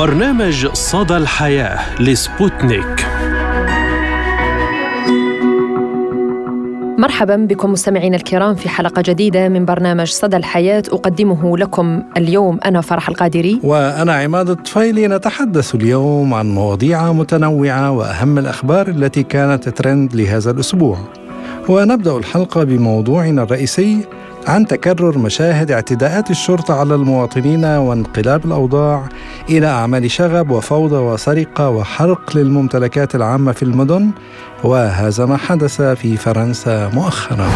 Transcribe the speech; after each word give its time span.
برنامج 0.00 0.66
صدى 0.66 1.16
الحياة 1.16 2.02
لسبوتنيك. 2.02 3.06
مرحبا 6.98 7.36
بكم 7.36 7.72
مستمعينا 7.72 8.16
الكرام 8.16 8.54
في 8.54 8.68
حلقة 8.68 9.02
جديدة 9.02 9.48
من 9.48 9.64
برنامج 9.64 10.06
صدى 10.06 10.36
الحياة. 10.36 10.82
أقدمه 10.92 11.58
لكم 11.58 12.02
اليوم 12.16 12.58
أنا 12.64 12.80
فرح 12.80 13.08
القادري. 13.08 13.60
وأنا 13.62 14.12
عماد 14.14 14.50
الطفيلي. 14.50 15.08
نتحدث 15.08 15.74
اليوم 15.74 16.34
عن 16.34 16.54
مواضيع 16.54 17.12
متنوعة 17.12 17.90
وأهم 17.90 18.38
الأخبار 18.38 18.88
التي 18.88 19.22
كانت 19.22 19.68
ترند 19.68 20.16
لهذا 20.16 20.50
الأسبوع. 20.50 20.98
ونبدأ 21.68 22.16
الحلقة 22.16 22.64
بموضوعنا 22.64 23.42
الرئيسي 23.42 24.04
عن 24.46 24.66
تكرر 24.66 25.18
مشاهد 25.18 25.70
اعتداءات 25.70 26.30
الشرطة 26.30 26.74
على 26.74 26.94
المواطنين 26.94 27.64
وانقلاب 27.64 28.44
الأوضاع 28.44 29.08
إلى 29.48 29.66
أعمال 29.66 30.10
شغب 30.10 30.50
وفوضى 30.50 30.96
وسرقة 30.96 31.68
وحرق 31.68 32.36
للممتلكات 32.36 33.14
العامة 33.14 33.52
في 33.52 33.62
المدن 33.62 34.10
وهذا 34.64 35.26
ما 35.26 35.36
حدث 35.36 35.82
في 35.82 36.16
فرنسا 36.16 36.88
مؤخراً. 36.88 37.50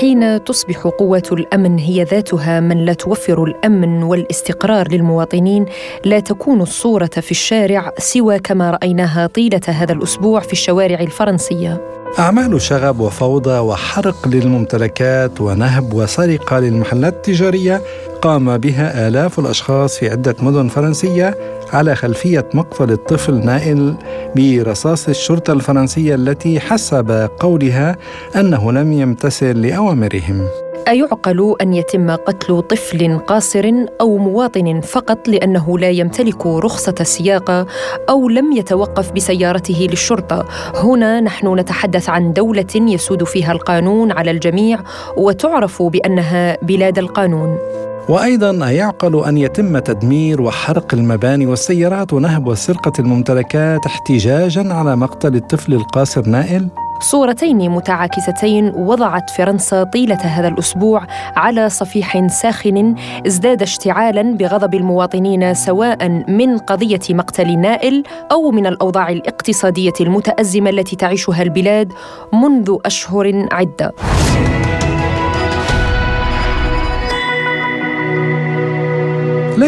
حين 0.00 0.44
تصبح 0.44 0.86
قوة 0.86 1.22
الأمن 1.32 1.78
هي 1.78 2.02
ذاتها 2.04 2.60
من 2.60 2.84
لا 2.84 2.92
توفر 2.92 3.44
الأمن 3.44 4.02
والاستقرار 4.02 4.88
للمواطنين 4.92 5.66
لا 6.04 6.20
تكون 6.20 6.60
الصورة 6.60 7.06
في 7.06 7.30
الشارع 7.30 7.92
سوى 7.98 8.38
كما 8.38 8.70
رأيناها 8.70 9.26
طيلة 9.26 9.60
هذا 9.66 9.92
الأسبوع 9.92 10.40
في 10.40 10.52
الشوارع 10.52 11.00
الفرنسية. 11.00 11.80
أعمال 12.18 12.62
شغب 12.62 13.00
وفوضى 13.00 13.58
وحرق 13.58 14.28
للممتلكات 14.28 15.40
ونهب 15.40 15.94
وسرقة 15.94 16.58
للمحلات 16.58 17.14
التجارية 17.14 17.82
قام 18.22 18.58
بها 18.58 19.08
آلاف 19.08 19.38
الأشخاص 19.38 19.98
في 19.98 20.10
عدة 20.10 20.36
مدن 20.40 20.68
فرنسية 20.68 21.57
على 21.72 21.94
خلفية 21.94 22.48
مقتل 22.54 22.90
الطفل 22.90 23.34
نائل 23.34 23.94
برصاص 24.36 25.08
الشرطة 25.08 25.52
الفرنسية 25.52 26.14
التي 26.14 26.60
حسب 26.60 27.30
قولها 27.40 27.96
أنه 28.36 28.72
لم 28.72 28.92
يمتثل 28.92 29.66
لأوامرهم 29.66 30.48
أيعقل 30.88 31.54
أن 31.60 31.74
يتم 31.74 32.10
قتل 32.10 32.62
طفل 32.62 33.18
قاصر 33.18 33.72
أو 34.00 34.18
مواطن 34.18 34.80
فقط 34.80 35.28
لأنه 35.28 35.78
لا 35.78 35.90
يمتلك 35.90 36.46
رخصة 36.46 36.94
سياقة 37.02 37.66
أو 38.08 38.28
لم 38.28 38.52
يتوقف 38.52 39.12
بسيارته 39.12 39.86
للشرطة؟ 39.90 40.46
هنا 40.74 41.20
نحن 41.20 41.58
نتحدث 41.58 42.08
عن 42.08 42.32
دولة 42.32 42.74
يسود 42.74 43.24
فيها 43.24 43.52
القانون 43.52 44.12
على 44.12 44.30
الجميع 44.30 44.80
وتعرف 45.16 45.82
بأنها 45.82 46.58
بلاد 46.62 46.98
القانون. 46.98 47.58
وأيضا 48.08 48.68
ايعقل 48.68 49.24
أن 49.24 49.38
يتم 49.38 49.78
تدمير 49.78 50.42
وحرق 50.42 50.94
المباني 50.94 51.46
والسيارات 51.46 52.12
ونهب 52.12 52.46
وسرقة 52.46 52.92
الممتلكات 52.98 53.86
احتجاجا 53.86 54.74
على 54.74 54.96
مقتل 54.96 55.34
الطفل 55.34 55.74
القاصر 55.74 56.28
نائل. 56.28 56.68
صورتين 57.00 57.70
متعاكستين 57.70 58.72
وضعت 58.76 59.30
فرنسا 59.30 59.84
طيلة 59.84 60.16
هذا 60.16 60.48
الأسبوع 60.48 61.06
على 61.36 61.68
صفيح 61.68 62.26
ساخن 62.26 62.94
ازداد 63.26 63.62
اشتعالا 63.62 64.22
بغضب 64.36 64.74
المواطنين 64.74 65.54
سواء 65.54 66.08
من 66.28 66.58
قضية 66.58 67.00
مقتل 67.10 67.58
نائل 67.58 68.02
أو 68.32 68.50
من 68.50 68.66
الأوضاع 68.66 69.08
الاقتصادية 69.08 69.92
المتأزمة 70.00 70.70
التي 70.70 70.96
تعيشها 70.96 71.42
البلاد 71.42 71.92
منذ 72.32 72.76
أشهر 72.84 73.46
عدة. 73.52 73.92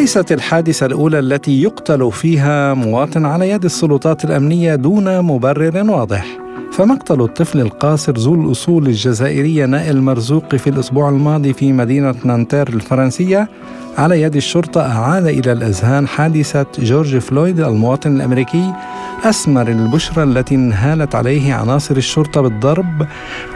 ليست 0.00 0.32
الحادثة 0.32 0.86
الأولى 0.86 1.18
التي 1.18 1.62
يقتل 1.62 2.12
فيها 2.12 2.74
مواطن 2.74 3.24
على 3.24 3.50
يد 3.50 3.64
السلطات 3.64 4.24
الأمنية 4.24 4.74
دون 4.74 5.20
مبرر 5.20 5.90
واضح. 5.90 6.26
فمقتل 6.72 7.20
الطفل 7.20 7.60
القاصر 7.60 8.12
ذو 8.12 8.34
الأصول 8.34 8.86
الجزائرية 8.86 9.66
نائل 9.66 10.02
مرزوقي 10.02 10.58
في 10.58 10.70
الأسبوع 10.70 11.08
الماضي 11.08 11.52
في 11.52 11.72
مدينة 11.72 12.14
نانتير 12.24 12.68
الفرنسية 12.68 13.48
على 13.98 14.22
يد 14.22 14.36
الشرطة 14.36 14.80
أعاد 14.80 15.26
إلى 15.26 15.52
الأذهان 15.52 16.08
حادثة 16.08 16.66
جورج 16.78 17.18
فلويد 17.18 17.60
المواطن 17.60 18.16
الأمريكي 18.16 18.72
أسمر 19.24 19.68
البشرى 19.68 20.22
التي 20.22 20.54
انهالت 20.54 21.14
عليه 21.14 21.54
عناصر 21.54 21.96
الشرطة 21.96 22.40
بالضرب 22.40 23.06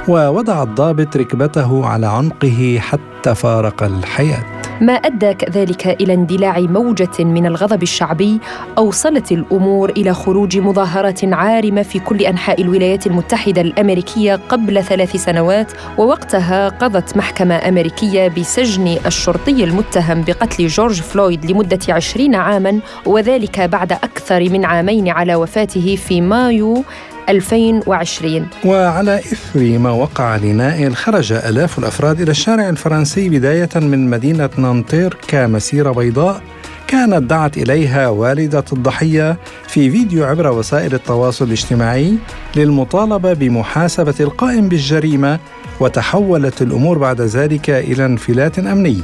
ووضع 0.08 0.62
الضابط 0.62 1.16
ركبته 1.16 1.86
على 1.86 2.06
عنقه 2.06 2.78
حتى 2.80 3.34
فارق 3.34 3.82
الحياة. 3.82 4.44
ما 4.80 4.92
أدى 4.92 5.34
كذلك 5.34 5.86
إلى 5.86 6.14
اندلاع 6.14 6.60
موجة 6.60 7.24
من 7.24 7.46
الغضب 7.46 7.82
الشعبي 7.82 8.40
أوصلت 8.78 9.32
الأمور 9.32 9.90
إلى 9.90 10.14
خروج 10.14 10.58
مظاهرات 10.58 11.24
عارمة 11.24 11.82
في 11.82 11.98
كل 11.98 12.22
أنحاء 12.22 12.62
الولايات 12.62 13.06
المتحدة 13.06 13.60
الأمريكية 13.60 14.40
قبل 14.48 14.84
ثلاث 14.84 15.16
سنوات 15.16 15.72
ووقتها 15.98 16.68
قضت 16.68 17.16
محكمة 17.16 17.68
أمريكية 17.68 18.28
بسجن 18.28 18.96
الشرطي 19.06 19.64
المتهم 19.64 20.22
بقتل 20.34 20.66
جورج 20.66 21.00
فلويد 21.00 21.50
لمدة 21.50 21.78
عشرين 21.88 22.34
عاما 22.34 22.80
وذلك 23.06 23.60
بعد 23.60 23.92
أكثر 23.92 24.40
من 24.40 24.64
عامين 24.64 25.08
على 25.08 25.34
وفاته 25.34 25.96
في 25.96 26.20
مايو 26.20 26.84
2020 27.28 28.48
وعلى 28.64 29.18
إثر 29.18 29.78
ما 29.78 29.90
وقع 29.90 30.36
لنائل 30.36 30.96
خرج 30.96 31.32
آلاف 31.32 31.78
الأفراد 31.78 32.20
إلى 32.20 32.30
الشارع 32.30 32.68
الفرنسي 32.68 33.28
بداية 33.28 33.68
من 33.74 34.10
مدينة 34.10 34.50
نانتير 34.58 35.16
كمسيرة 35.28 35.92
بيضاء 35.92 36.42
كانت 36.86 37.22
دعت 37.30 37.56
إليها 37.56 38.08
والدة 38.08 38.64
الضحية 38.72 39.36
في 39.68 39.90
فيديو 39.90 40.24
عبر 40.24 40.50
وسائل 40.52 40.94
التواصل 40.94 41.44
الاجتماعي 41.44 42.14
للمطالبة 42.56 43.32
بمحاسبة 43.32 44.14
القائم 44.20 44.68
بالجريمة 44.68 45.38
وتحولت 45.80 46.62
الأمور 46.62 46.98
بعد 46.98 47.20
ذلك 47.20 47.70
إلى 47.70 48.06
انفلات 48.06 48.58
أمني. 48.58 49.02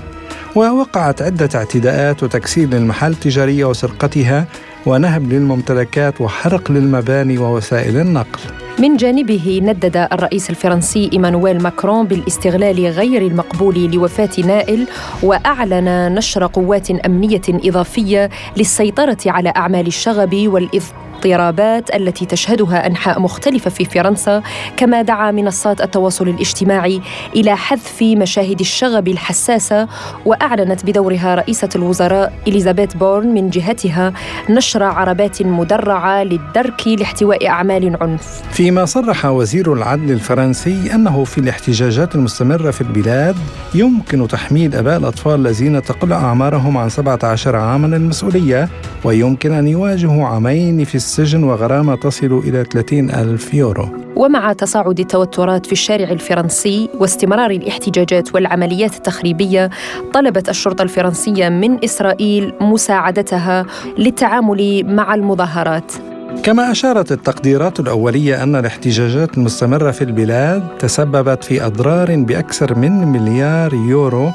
ووقعت 0.56 1.22
عدة 1.22 1.49
اعتداءات 1.55 2.22
وتكسير 2.22 2.69
للمحال 2.69 3.12
التجارية 3.12 3.65
وسرقتها 3.65 4.47
ونهب 4.87 5.33
للممتلكات 5.33 6.21
وحرق 6.21 6.71
للمباني 6.71 7.38
ووسائل 7.38 7.97
النقل. 7.97 8.41
من 8.78 8.97
جانبه 8.97 9.60
ندد 9.62 9.97
الرئيس 10.12 10.50
الفرنسي 10.50 11.10
إيمانويل 11.12 11.62
ماكرون 11.62 12.06
بالاستغلال 12.06 12.86
غير 12.86 13.22
المقبول 13.22 13.91
لوفاة 13.91 14.31
نائل 14.44 14.86
وأعلن 15.22 16.14
نشر 16.14 16.47
قوات 16.47 16.91
أمنية 16.91 17.42
إضافية 17.48 18.30
للسيطرة 18.56 19.19
على 19.26 19.53
أعمال 19.56 19.86
الشغب 19.86 20.34
والاضطراب 20.48 21.10
الاضطرابات 21.26 21.94
التي 21.94 22.26
تشهدها 22.26 22.86
أنحاء 22.86 23.20
مختلفة 23.20 23.70
في 23.70 23.84
فرنسا 23.84 24.42
كما 24.76 25.03
دعا 25.03 25.30
منصات 25.30 25.80
التواصل 25.80 26.28
الاجتماعي 26.28 27.00
إلى 27.36 27.56
حذف 27.56 28.03
مشاهد 28.03 28.60
الشغب 28.60 29.09
الحساسة 29.09 29.88
وأعلنت 30.26 30.86
بدورها 30.86 31.34
رئيسة 31.34 31.69
الوزراء 31.76 32.32
إليزابيث 32.48 32.94
بورن 32.94 33.26
من 33.26 33.50
جهتها 33.50 34.12
نشر 34.50 34.82
عربات 34.82 35.42
مدرعة 35.42 36.22
للدرك 36.22 36.88
لاحتواء 36.88 37.48
أعمال 37.48 37.97
عنف. 38.00 38.42
فيما 38.60 38.84
صرح 38.84 39.26
وزير 39.26 39.72
العدل 39.72 40.10
الفرنسي 40.10 40.94
أنه 40.94 41.25
في 41.25 41.38
الاحتجاجات 41.38 42.15
المستمرة 42.15 42.71
في 42.71 42.81
البلاد 42.81 43.37
يمكن 43.75 44.28
تحميل 44.28 44.75
أباء 44.75 44.98
الأطفال 44.98 45.34
الذين 45.34 45.82
تقل 45.82 46.12
أعمارهم 46.12 46.76
عن 46.76 46.88
17 46.88 47.56
عاما 47.56 47.97
المسؤولية 47.97 48.68
ويمكن 49.04 49.53
أن 49.53 49.68
يواجهوا 49.68 50.27
عامين 50.27 50.84
في 50.84 50.95
السجن 50.95 51.45
وغرامة 51.45 51.95
تصل 51.95 52.42
إلى 52.45 52.65
30 52.65 53.10
ألف 53.10 53.54
يورو. 53.54 53.89
ومع 54.16 54.53
تصاعد 54.53 55.01
التوترات 55.01 55.66
في 55.66 55.72
الشارع 55.72 56.10
الفرنسي 56.10 56.89
واستمرار 56.95 57.51
الاحتجاجات 57.51 58.34
والعمليات 58.34 58.97
التخريبية 58.97 59.71
طلبت 60.15 60.48
الشرطة 60.48 60.83
الفرنسية 60.83 61.48
من 61.48 61.84
إسرائيل 61.84 62.53
مساعدتها 62.60 63.66
للتعامل 63.98 64.84
مع 64.86 65.15
المظاهرات. 65.15 66.09
كما 66.42 66.71
أشارت 66.71 67.12
التقديرات 67.12 67.80
الأولية 67.80 68.42
أن 68.42 68.56
الاحتجاجات 68.56 69.38
المستمرة 69.38 69.91
في 69.91 70.04
البلاد 70.04 70.78
تسببت 70.78 71.44
في 71.44 71.66
أضرار 71.66 72.16
بأكثر 72.16 72.74
من 72.74 72.92
مليار 72.92 73.74
يورو 73.74 74.30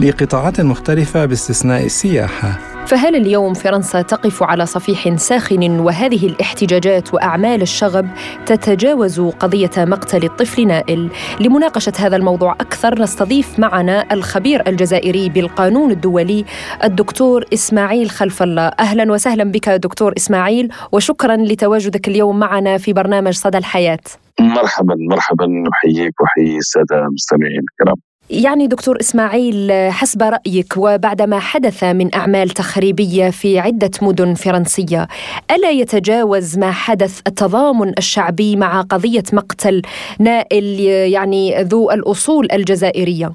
لقطاعات 0.00 0.60
مختلفة 0.60 1.24
باستثناء 1.24 1.84
السياحة. 1.84 2.75
فهل 2.86 3.16
اليوم 3.16 3.54
فرنسا 3.54 4.02
تقف 4.02 4.42
على 4.42 4.66
صفيح 4.66 5.16
ساخن 5.16 5.80
وهذه 5.80 6.26
الاحتجاجات 6.26 7.14
وأعمال 7.14 7.62
الشغب 7.62 8.08
تتجاوز 8.46 9.20
قضية 9.20 9.70
مقتل 9.78 10.24
الطفل 10.24 10.66
نائل؟ 10.66 11.10
لمناقشة 11.40 11.92
هذا 11.98 12.16
الموضوع 12.16 12.52
أكثر 12.52 13.02
نستضيف 13.02 13.58
معنا 13.58 14.12
الخبير 14.12 14.68
الجزائري 14.68 15.28
بالقانون 15.28 15.90
الدولي 15.90 16.44
الدكتور 16.84 17.44
إسماعيل 17.52 18.10
خلف 18.10 18.42
الله، 18.42 18.70
أهلا 18.80 19.12
وسهلا 19.12 19.44
بك 19.44 19.68
دكتور 19.68 20.12
إسماعيل 20.16 20.72
وشكرا 20.92 21.36
لتواجدك 21.36 22.08
اليوم 22.08 22.38
معنا 22.38 22.78
في 22.78 22.92
برنامج 22.92 23.32
صدى 23.32 23.58
الحياة. 23.58 23.98
مرحبا 24.40 24.94
مرحبا 25.10 25.46
احييك 25.74 26.20
واحيي 26.20 26.56
السادة 26.56 26.98
المستمعين 26.98 27.60
الكرام. 27.70 28.05
يعني 28.30 28.66
دكتور 28.66 28.96
إسماعيل 29.00 29.72
حسب 29.90 30.22
رأيك 30.22 30.76
وبعدما 30.76 31.38
حدث 31.38 31.84
من 31.84 32.14
أعمال 32.14 32.48
تخريبية 32.48 33.30
في 33.30 33.58
عدة 33.58 33.90
مدن 34.02 34.34
فرنسية 34.34 35.06
ألا 35.50 35.70
يتجاوز 35.70 36.58
ما 36.58 36.70
حدث 36.70 37.20
التضامن 37.26 37.92
الشعبي 37.98 38.56
مع 38.56 38.80
قضية 38.80 39.22
مقتل 39.32 39.82
نائل 40.20 40.80
يعني 41.12 41.62
ذو 41.62 41.90
الأصول 41.90 42.48
الجزائرية؟ 42.52 43.32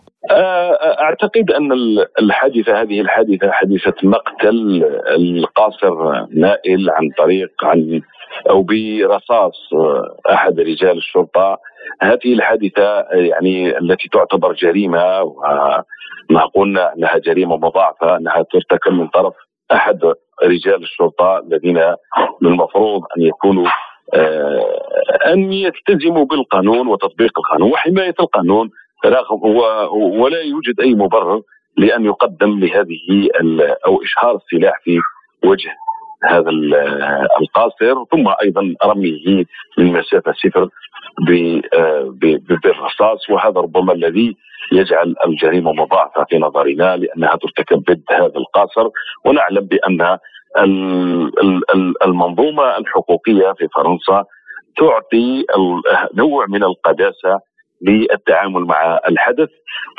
أعتقد 1.00 1.52
أن 1.52 1.72
الحادثة 2.20 2.82
هذه 2.82 3.02
الحادثة 3.02 3.52
حادثة 3.52 3.94
مقتل 4.04 4.84
القاصر 5.16 6.26
نائل 6.34 6.90
عن 6.90 7.10
طريق 7.18 7.52
عن 7.64 8.02
أو 8.50 8.64
برصاص 8.64 9.70
أحد 10.30 10.60
رجال 10.60 10.98
الشرطة 10.98 11.60
هذه 12.04 12.34
الحادثة 12.34 13.00
يعني 13.12 13.78
التي 13.78 14.10
تعتبر 14.10 14.54
جريمة 14.54 15.22
وما 15.22 16.46
قلنا 16.56 16.94
أنها 16.94 17.18
جريمة 17.18 17.58
مضاعفة 17.58 18.18
أنها 18.18 18.46
ترتكب 18.52 18.92
من 18.92 19.08
طرف 19.08 19.34
أحد 19.72 20.00
رجال 20.44 20.84
الشرطة 20.84 21.38
الذين 21.40 21.78
من 22.42 22.52
المفروض 22.52 23.02
أن 23.18 23.22
يكونوا 23.22 23.68
آه، 24.14 24.82
أن 25.34 25.54
يلتزموا 25.54 26.26
بالقانون 26.26 26.88
وتطبيق 26.88 27.40
القانون. 27.40 27.72
وحماية 27.72 28.16
القانون 28.20 28.70
رغم 29.06 29.40
ولا 30.20 30.42
يوجد 30.42 30.80
أي 30.80 30.94
مبرر 30.94 31.42
لأن 31.78 32.06
يقدم 32.06 32.60
لهذه 32.60 33.30
أو 33.88 34.02
إشهار 34.04 34.36
السلاح 34.36 34.80
في 34.84 35.00
وجه 35.46 35.70
هذا 36.24 36.50
القاصر 37.42 38.06
ثم 38.12 38.28
أيضا 38.44 38.74
رميه 38.84 39.46
من 39.78 39.94
مسافة 39.94 40.34
صفر 40.34 40.70
بالرصاص 42.64 43.30
وهذا 43.30 43.60
ربما 43.62 43.94
الذي 43.94 44.38
يجعل 44.72 45.16
الجريمة 45.28 45.72
مضاعفة 45.74 46.26
في 46.30 46.38
نظرنا 46.38 46.98
لأنها 46.98 47.36
ترتكب 47.36 47.84
ضد 47.84 48.04
هذا 48.12 48.38
القاصر 48.38 48.90
ونعلم 49.26 49.66
بأن 49.66 50.18
المنظومة 52.06 52.78
الحقوقية 52.78 53.54
في 53.58 53.68
فرنسا 53.76 54.26
تعطي 54.78 55.46
نوع 56.14 56.46
من 56.50 56.64
القداسة 56.64 57.40
للتعامل 57.82 58.62
مع 58.62 59.00
الحدث 59.10 59.50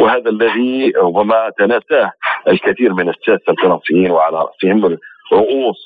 وهذا 0.01 0.31
الذي 0.31 0.93
ربما 0.97 1.51
تناساه 1.59 2.13
الكثير 2.49 2.93
من 2.95 3.09
الساسه 3.09 3.43
الفرنسيين 3.49 4.11
وعلى 4.11 4.37
رأسهم 4.37 4.99
رؤوس 5.33 5.85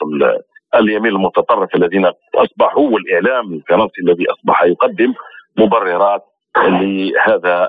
اليمين 0.75 1.13
المتطرف 1.13 1.75
الذين 1.75 2.11
أصبحوا 2.35 2.91
والإعلام 2.91 3.53
الفرنسي 3.53 4.01
الذي 4.07 4.25
أصبح 4.31 4.63
يقدم 4.65 5.15
مبررات 5.59 6.23
لهذا 6.57 7.69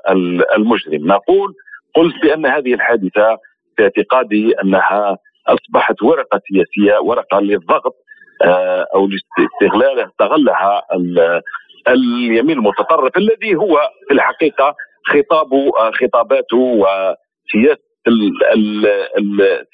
المجرم. 0.56 1.08
نقول 1.08 1.54
قلت 1.96 2.16
بأن 2.24 2.46
هذه 2.46 2.74
الحادثة 2.74 3.38
في 3.78 3.84
اعتقادي 3.84 4.54
أنها 4.64 5.18
أصبحت 5.48 6.04
ورقة 6.04 6.42
سياسية 6.48 7.00
ورقة 7.00 7.40
للضغط 7.40 7.96
آه، 8.46 8.86
أو 8.96 9.08
لاستغلال 9.08 10.00
استغلها 10.00 10.82
اليمين 11.88 12.58
المتطرف 12.58 13.18
الذي 13.18 13.56
هو 13.56 13.80
في 14.08 14.14
الحقيقة 14.14 14.76
خطابه 15.08 15.72
خطاباته 15.92 16.58
وسياسه 16.58 17.87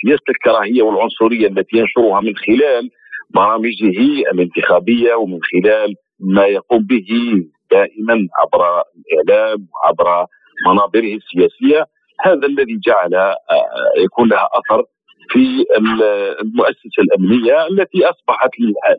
سياسه 0.01 0.29
الكراهية 0.29 0.83
والعنصرية 0.83 1.47
التي 1.47 1.77
ينشرها 1.77 2.21
من 2.21 2.35
خلال 2.35 2.89
برامجه 3.35 3.99
الانتخابية 4.31 5.13
ومن 5.15 5.39
خلال 5.43 5.95
ما 6.19 6.45
يقوم 6.45 6.83
به 6.83 7.07
دائما 7.71 8.27
عبر 8.39 8.83
الإعلام 8.97 9.67
وعبر 9.73 10.25
منابره 10.67 11.15
السياسية 11.15 11.85
هذا 12.25 12.47
الذي 12.47 12.79
جعل 12.87 13.15
آه، 13.15 13.35
يكون 14.03 14.29
لها 14.29 14.49
أثر 14.53 14.83
في 15.29 15.65
المؤسسة 16.41 16.97
الأمنية 16.99 17.67
التي 17.67 18.05
أصبحت 18.05 18.49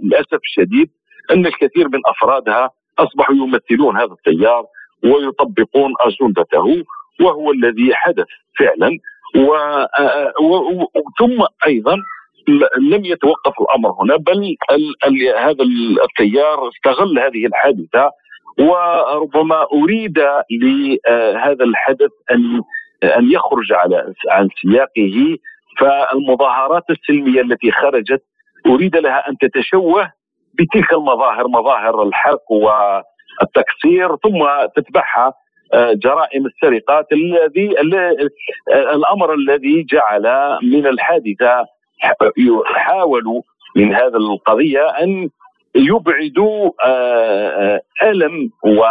للأسف 0.03 0.39
الشديد 0.45 0.89
أن 1.31 1.47
الكثير 1.47 1.89
من 1.89 2.01
أفرادها 2.07 2.71
أصبحوا 2.99 3.35
يمثلون 3.35 3.97
هذا 3.97 4.13
التيار 4.13 4.65
ويطبقون 5.05 5.93
أجندته 6.01 6.85
وهو 7.21 7.53
الذي 7.53 7.95
حدث 7.95 8.27
فعلا 8.59 8.99
و... 9.37 9.57
ثم 11.19 11.45
أيضا 11.67 11.97
لم 12.79 13.05
يتوقف 13.05 13.53
الأمر 13.61 13.91
هنا 14.01 14.17
بل 14.17 14.57
ال... 14.71 15.05
ال... 15.05 15.39
هذا 15.39 15.65
التيار 16.05 16.69
استغل 16.69 17.19
هذه 17.19 17.47
الحادثة 17.47 18.11
وربما 18.59 19.67
أريد 19.73 20.19
لهذا 20.51 21.65
الحدث 21.65 22.11
أن 22.31 22.63
أن 23.05 23.33
يخرج 23.33 23.73
على 23.73 24.13
عن 24.31 24.49
سياقه 24.63 25.37
فالمظاهرات 25.79 26.83
السلمية 26.91 27.41
التي 27.41 27.71
خرجت 27.71 28.23
أريد 28.67 28.97
لها 28.97 29.29
أن 29.29 29.37
تتشوه 29.39 30.13
بتلك 30.55 30.93
المظاهر 30.93 31.49
مظاهر 31.49 32.03
الحرق 32.03 32.53
والتكسير 32.53 34.17
ثم 34.17 34.47
تتبعها 34.77 35.27
آه، 35.27 35.33
جرائم 35.95 36.47
السرقات 36.47 37.07
الذي 37.13 37.75
الأمر 38.95 39.35
الذي 39.35 39.87
جعل 39.91 40.59
من 40.63 40.87
الحادثة 40.87 41.67
حاولوا 42.65 43.43
من 43.77 43.95
هذا 43.95 44.17
القضية 44.17 44.89
أن 44.89 45.29
يبعدوا 45.75 46.71
آه، 46.85 47.49
آه، 47.49 47.81
ألم 48.03 48.51
و 48.65 48.85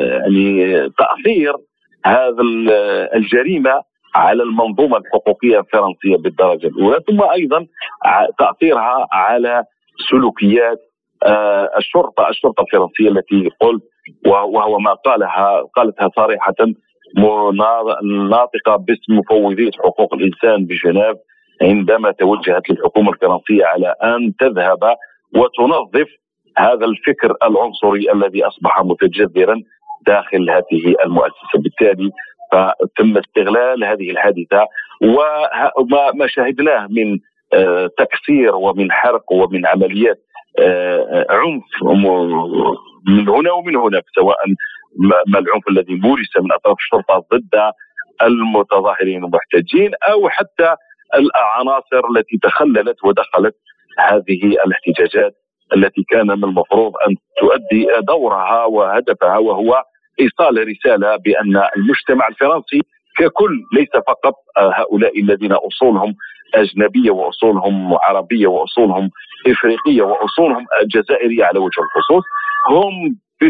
يعني 0.00 0.90
تاثير 0.98 1.52
هذا 2.04 2.42
الجريمة 3.14 3.82
على 4.14 4.42
المنظومة 4.42 4.96
الحقوقية 4.96 5.58
الفرنسية 5.60 6.16
بالدرجة 6.16 6.66
الأولى 6.66 7.00
ثم 7.06 7.22
أيضا 7.22 7.66
تاثيرها 8.38 9.06
على 9.12 9.64
سلوكيات 10.10 10.78
الشرطة 11.78 12.28
الشرطة 12.28 12.62
الفرنسية 12.62 13.08
التي 13.08 13.50
قلت 13.60 13.82
وهو 14.26 14.78
ما 14.78 14.94
قالها 14.94 15.62
قالتها 15.76 16.10
صريحة 16.16 16.54
ناطقه 18.30 18.76
باسم 18.76 19.18
مفوضيه 19.18 19.70
حقوق 19.84 20.14
الإنسان 20.14 20.66
بجنيف 20.66 21.16
عندما 21.62 22.10
توجهت 22.10 22.70
للحكومة 22.70 23.12
الفرنسية 23.12 23.64
على 23.64 23.94
أن 24.04 24.32
تذهب 24.40 24.96
وتنظف 25.36 26.08
هذا 26.58 26.84
الفكر 26.84 27.34
العنصري 27.42 28.12
الذي 28.12 28.44
أصبح 28.44 28.82
متجذرا 28.84 29.62
داخل 30.06 30.50
هذه 30.50 30.94
المؤسسة. 31.04 31.58
بالتالي 31.58 32.10
فتم 32.52 33.18
استغلال 33.18 33.84
هذه 33.84 34.10
الحادثة 34.10 34.66
وما 35.02 36.26
شاهدناه 36.26 36.86
من 36.90 37.18
آه، 37.54 37.90
تكسير 37.98 38.54
ومن 38.54 38.92
حرق 38.92 39.32
ومن 39.32 39.66
عمليات 39.66 40.18
آه، 40.58 41.26
عنف 41.30 41.64
من 43.06 43.28
هنا 43.28 43.52
ومن 43.52 43.76
هناك 43.76 44.04
سواء 44.14 44.36
ما 45.26 45.38
العنف 45.38 45.68
الذي 45.68 45.94
مورس 45.94 46.36
من 46.40 46.52
أطراف 46.52 46.76
الشرطة 46.78 47.24
ضد 47.32 47.72
المتظاهرين 48.22 49.24
المحتجين 49.24 49.90
أو 50.10 50.28
حتى 50.28 50.74
العناصر 51.14 52.02
التي 52.16 52.38
تخللت 52.42 53.04
ودخلت 53.04 53.54
هذه 53.98 54.56
الاحتجاجات 54.66 55.34
التي 55.76 56.02
كان 56.10 56.26
من 56.26 56.44
المفروض 56.44 56.92
أن 57.08 57.16
تؤدي 57.40 57.86
دورها 58.08 58.64
وهدفها 58.64 59.38
وهو 59.38 59.82
إيصال 60.20 60.68
رسالة 60.68 61.16
بأن 61.16 61.62
المجتمع 61.76 62.28
الفرنسي 62.28 62.80
ككل 63.16 63.62
ليس 63.72 63.90
فقط 64.06 64.34
هؤلاء 64.58 65.20
الذين 65.20 65.52
أصولهم 65.52 66.14
أجنبية 66.54 67.10
وأصولهم 67.10 67.94
عربية 68.02 68.46
وأصولهم 68.46 69.10
إفريقية 69.46 70.02
وأصولهم 70.02 70.66
جزائريه 70.94 71.44
على 71.44 71.58
وجه 71.58 71.80
الخصوص 71.80 72.24
هم 72.70 73.16
في 73.38 73.46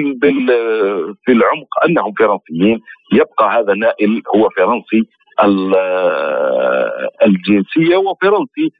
في 1.24 1.32
العمق 1.32 1.84
أنهم 1.84 2.12
فرنسيين. 2.18 2.80
يبقى 3.12 3.58
هذا 3.58 3.74
نائل 3.74 4.22
هو 4.36 4.48
فرنسي 4.56 5.08
الجنسية 7.26 7.96
وفرنسي 7.96 8.70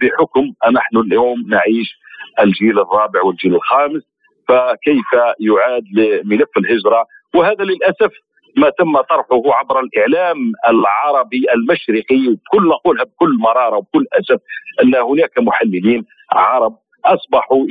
بحكم 0.00 0.52
نحن 0.72 0.96
اليوم 0.96 1.44
نعيش 1.48 1.98
الجيل 2.40 2.78
الرابع 2.78 3.22
والجيل 3.22 3.54
الخامس 3.54 4.02
فكيف 4.48 5.12
يعاد 5.40 5.82
لملف 5.94 6.48
الهجرة؟ 6.58 7.06
وهذا 7.34 7.64
للأسف 7.64 8.12
ما 8.56 8.70
تم 8.70 9.00
طرحه 9.00 9.42
عبر 9.58 9.80
الإعلام 9.80 10.52
العربي 10.68 11.44
المشرقي 11.54 12.28
وكل 12.28 12.68
نقولها 12.68 13.04
بكل 13.04 13.36
مرارة 13.38 13.76
وبكل 13.76 14.06
أسف 14.12 14.40
أن 14.82 14.94
هناك 14.94 15.38
محللين 15.38 16.04
عرب 16.32 16.76
أصبحوا 17.14 17.66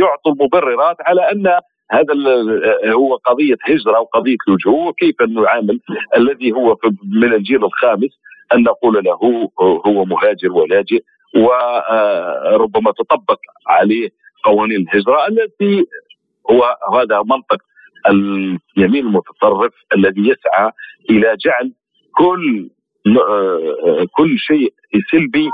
يعطوا 0.00 0.32
المبررات 0.32 0.96
على 1.00 1.20
أن 1.32 1.46
هذا 1.90 2.14
هو 2.92 3.14
قضية 3.14 3.56
هجرة 3.64 4.00
وقضيه 4.00 4.36
لجوء 4.48 4.88
وكيف 4.88 5.22
نعامل 5.22 5.80
الذي 6.16 6.52
هو 6.52 6.76
من 7.22 7.32
الجيل 7.32 7.64
الخامس 7.64 8.10
أن 8.54 8.62
نقول 8.62 9.04
له 9.04 9.48
هو 9.86 10.04
مهاجر 10.04 10.52
ولاجئ 10.52 11.02
وربما 11.36 12.90
تطبق 12.92 13.38
عليه 13.66 14.10
قوانين 14.44 14.76
الهجرة 14.80 15.26
التي 15.28 15.84
هو 16.50 16.76
هذا 16.94 17.22
منطق 17.22 17.58
اليمين 18.78 19.06
المتطرف 19.06 19.72
الذي 19.96 20.20
يسعى 20.20 20.70
إلى 21.10 21.36
جعل 21.44 21.72
كل 22.16 22.70
كل 24.12 24.38
شيء 24.38 24.74
سلبي 25.10 25.48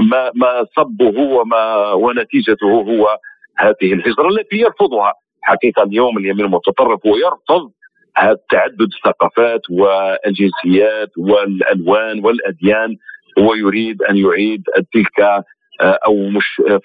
ما 0.00 0.30
ما 0.34 0.66
صبه 0.76 1.20
وما 1.20 1.92
ونتيجته 1.92 2.66
هو 2.66 3.18
هذه 3.58 3.92
الهجرة 3.92 4.28
التي 4.28 4.56
يرفضها. 4.56 5.12
حقيقة 5.42 5.82
اليوم 5.82 6.18
اليمين 6.18 6.44
المتطرف 6.44 7.06
هو 7.06 7.16
يرفض 7.16 7.70
تعدد 8.50 8.88
الثقافات 8.96 9.60
والجنسيات 9.70 11.10
والألوان 11.18 12.24
والأديان. 12.24 12.96
هو 13.38 13.54
يريد 13.54 14.02
أن 14.02 14.16
يعيد 14.16 14.62
تلك 14.92 15.20
آه، 15.80 15.98
أو 16.06 16.28
مش 16.28 16.44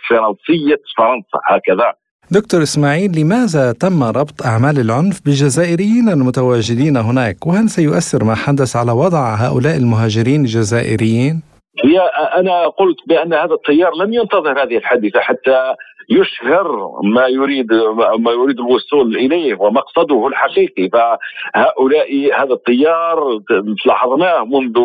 فرنسية 0.09 0.81
فرنسا. 0.97 1.39
هكذا. 1.45 1.93
دكتور 2.31 2.63
إسماعيل 2.63 3.19
لماذا 3.19 3.71
تم 3.71 4.03
ربط 4.03 4.41
أعمال 4.45 4.79
العنف 4.79 5.25
بالجزائريين 5.25 6.09
المتواجدين 6.09 6.97
هناك؟ 6.97 7.47
وهل 7.47 7.69
سيؤثر 7.69 8.23
ما 8.23 8.35
حدث 8.35 8.75
على 8.75 8.91
وضع 8.91 9.35
هؤلاء 9.35 9.77
المهاجرين 9.77 10.41
الجزائريين؟ 10.41 11.48
هي 11.85 11.99
أنا 12.37 12.67
قلت 12.67 12.97
بأن 13.07 13.33
هذا 13.33 13.53
التيار 13.53 13.95
لم 13.95 14.13
ينتظر 14.13 14.63
هذه 14.63 14.77
الحادثة 14.77 15.19
حتى 15.19 15.73
يشهر 16.09 16.91
ما 17.03 17.27
يريد 17.27 17.73
ما 18.19 18.31
يريد 18.31 18.59
الوصول 18.59 19.15
إليه 19.15 19.55
ومقصده 19.59 20.27
الحقيقي. 20.27 20.89
فهؤلاء 20.89 22.41
هذا 22.43 22.53
التيار 22.53 23.39
لاحظناه 23.85 24.45
منذ 24.45 24.79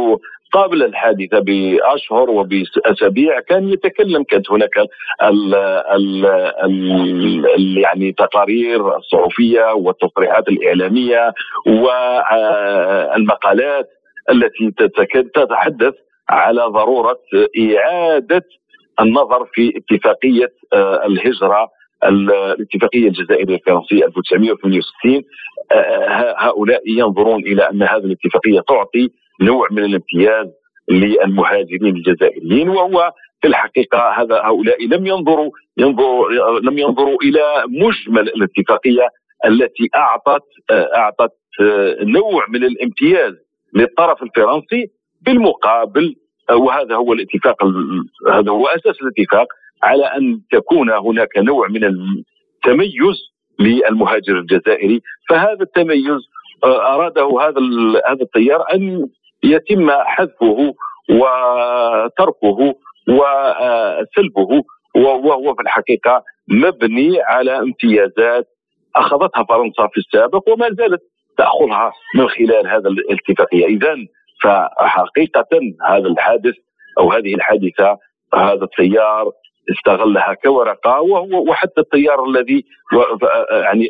قبل 0.53 0.83
الحادثة 0.83 1.39
بأشهر 1.41 2.31
وبأسابيع 2.31 3.41
كان 3.41 3.69
يتكلم 3.69 4.23
كانت 4.23 4.51
هناك 4.51 4.79
ال 5.23 5.55
ال 5.95 6.27
ال 7.57 7.79
يعني 7.79 8.13
تقارير 8.13 8.97
الصحفية 8.97 9.73
والتصريحات 9.73 10.49
الإعلامية 10.49 11.33
والمقالات 13.15 13.89
التي 14.31 14.71
تتحدث 15.35 15.95
على 16.29 16.63
ضرورة 16.63 17.19
إعادة 17.59 18.45
النظر 19.01 19.47
في 19.55 19.73
اتفاقية 19.77 20.53
آه، 20.73 21.07
الهجرة 21.07 21.69
الاتفاقية 22.05 23.09
الجزائرية 23.09 23.55
الفرنسية 23.55 24.05
1968 24.05 25.23
آه، 25.73 26.35
هؤلاء 26.39 26.83
ينظرون 26.87 27.43
إلى 27.43 27.63
أن 27.63 27.83
هذه 27.83 28.05
الاتفاقية 28.05 28.61
تعطي 28.61 29.11
نوع 29.41 29.69
من 29.71 29.85
الامتياز 29.85 30.47
للمهاجرين 30.91 31.97
الجزائريين 31.97 32.69
وهو 32.69 33.13
في 33.43 33.49
الحقيقة 33.49 33.99
هذا 33.99 34.37
هؤلاء 34.37 34.87
لم 34.87 35.07
ينظروا 35.07 35.51
ينظروا 35.79 36.31
لم 36.61 36.79
ينظروا 36.79 37.17
إلى 37.23 37.65
مجمل 37.69 38.29
الاتفاقية 38.29 39.09
التي 39.47 39.89
أعطت 39.95 40.43
أعطت 40.73 41.33
نوع 42.03 42.47
من 42.49 42.65
الامتياز 42.65 43.33
للطرف 43.75 44.23
الفرنسي. 44.23 44.91
بالمقابل 45.27 46.15
وهذا 46.51 46.95
هو 46.95 47.13
الاتفاق 47.13 47.57
هذا 48.33 48.51
هو 48.51 48.67
أساس 48.67 48.97
الاتفاق 49.03 49.47
على 49.83 50.05
أن 50.05 50.41
تكون 50.53 50.91
هناك 50.91 51.39
نوع 51.39 51.69
من 51.69 51.85
التميز 51.85 53.19
للمهاجر 53.61 54.39
الجزائري. 54.39 55.01
فهذا 55.29 55.63
التميز 55.63 56.21
أراده 56.65 57.29
هذا 57.41 57.61
هذا 58.07 58.23
التيار 58.23 58.65
أن 58.75 59.09
يتم 59.45 59.91
حذفه 59.91 60.75
وتركه 61.11 62.75
وسلبه 63.09 64.63
وهو 64.97 65.55
في 65.55 65.63
الحقيقة 65.63 66.23
مبني 66.49 67.23
على 67.23 67.59
امتيازات 67.59 68.47
أخذتها 68.97 69.45
فرنسا 69.45 69.89
في 69.93 69.99
السابق 69.99 70.49
وما 70.49 70.69
زالت 70.71 71.01
تأخذها 71.39 71.93
من 72.15 72.29
خلال 72.29 72.67
هذا 72.67 72.89
الاتفاقيه 72.89 73.67
اذا 73.67 73.97
فحقيقة 74.45 75.61
هذا 75.89 76.07
الحادث 76.09 76.55
أو 76.99 77.13
هذه 77.13 77.35
الحادثة 77.35 77.99
هذا 78.35 78.65
التيار 78.65 79.31
استغلها 79.71 80.35
كورقة 80.35 81.01
وهو 81.01 81.51
وحتى 81.51 81.81
التيار 81.81 82.25
الذي 82.25 82.65
يعني 83.51 83.89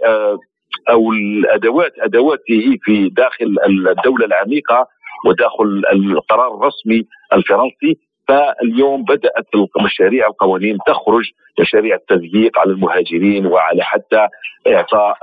أو 0.90 1.12
الادوات 1.12 1.92
أدواته 1.98 2.76
في 2.82 3.08
داخل 3.08 3.56
الدولة 3.66 4.26
العميقة 4.26 4.86
وداخل 5.26 5.82
القرار 5.92 6.54
الرسمي 6.54 7.02
الفرنسي. 7.32 7.98
فاليوم 8.28 9.04
بدأت 9.04 9.46
المشاريع 9.76 10.26
القوانين 10.26 10.78
تخرج 10.86 11.24
مشاريع 11.60 11.96
التضييق 11.96 12.58
على 12.58 12.70
المهاجرين 12.70 13.46
وعلى 13.46 13.82
حتى 13.82 14.28
إعطاء 14.66 15.16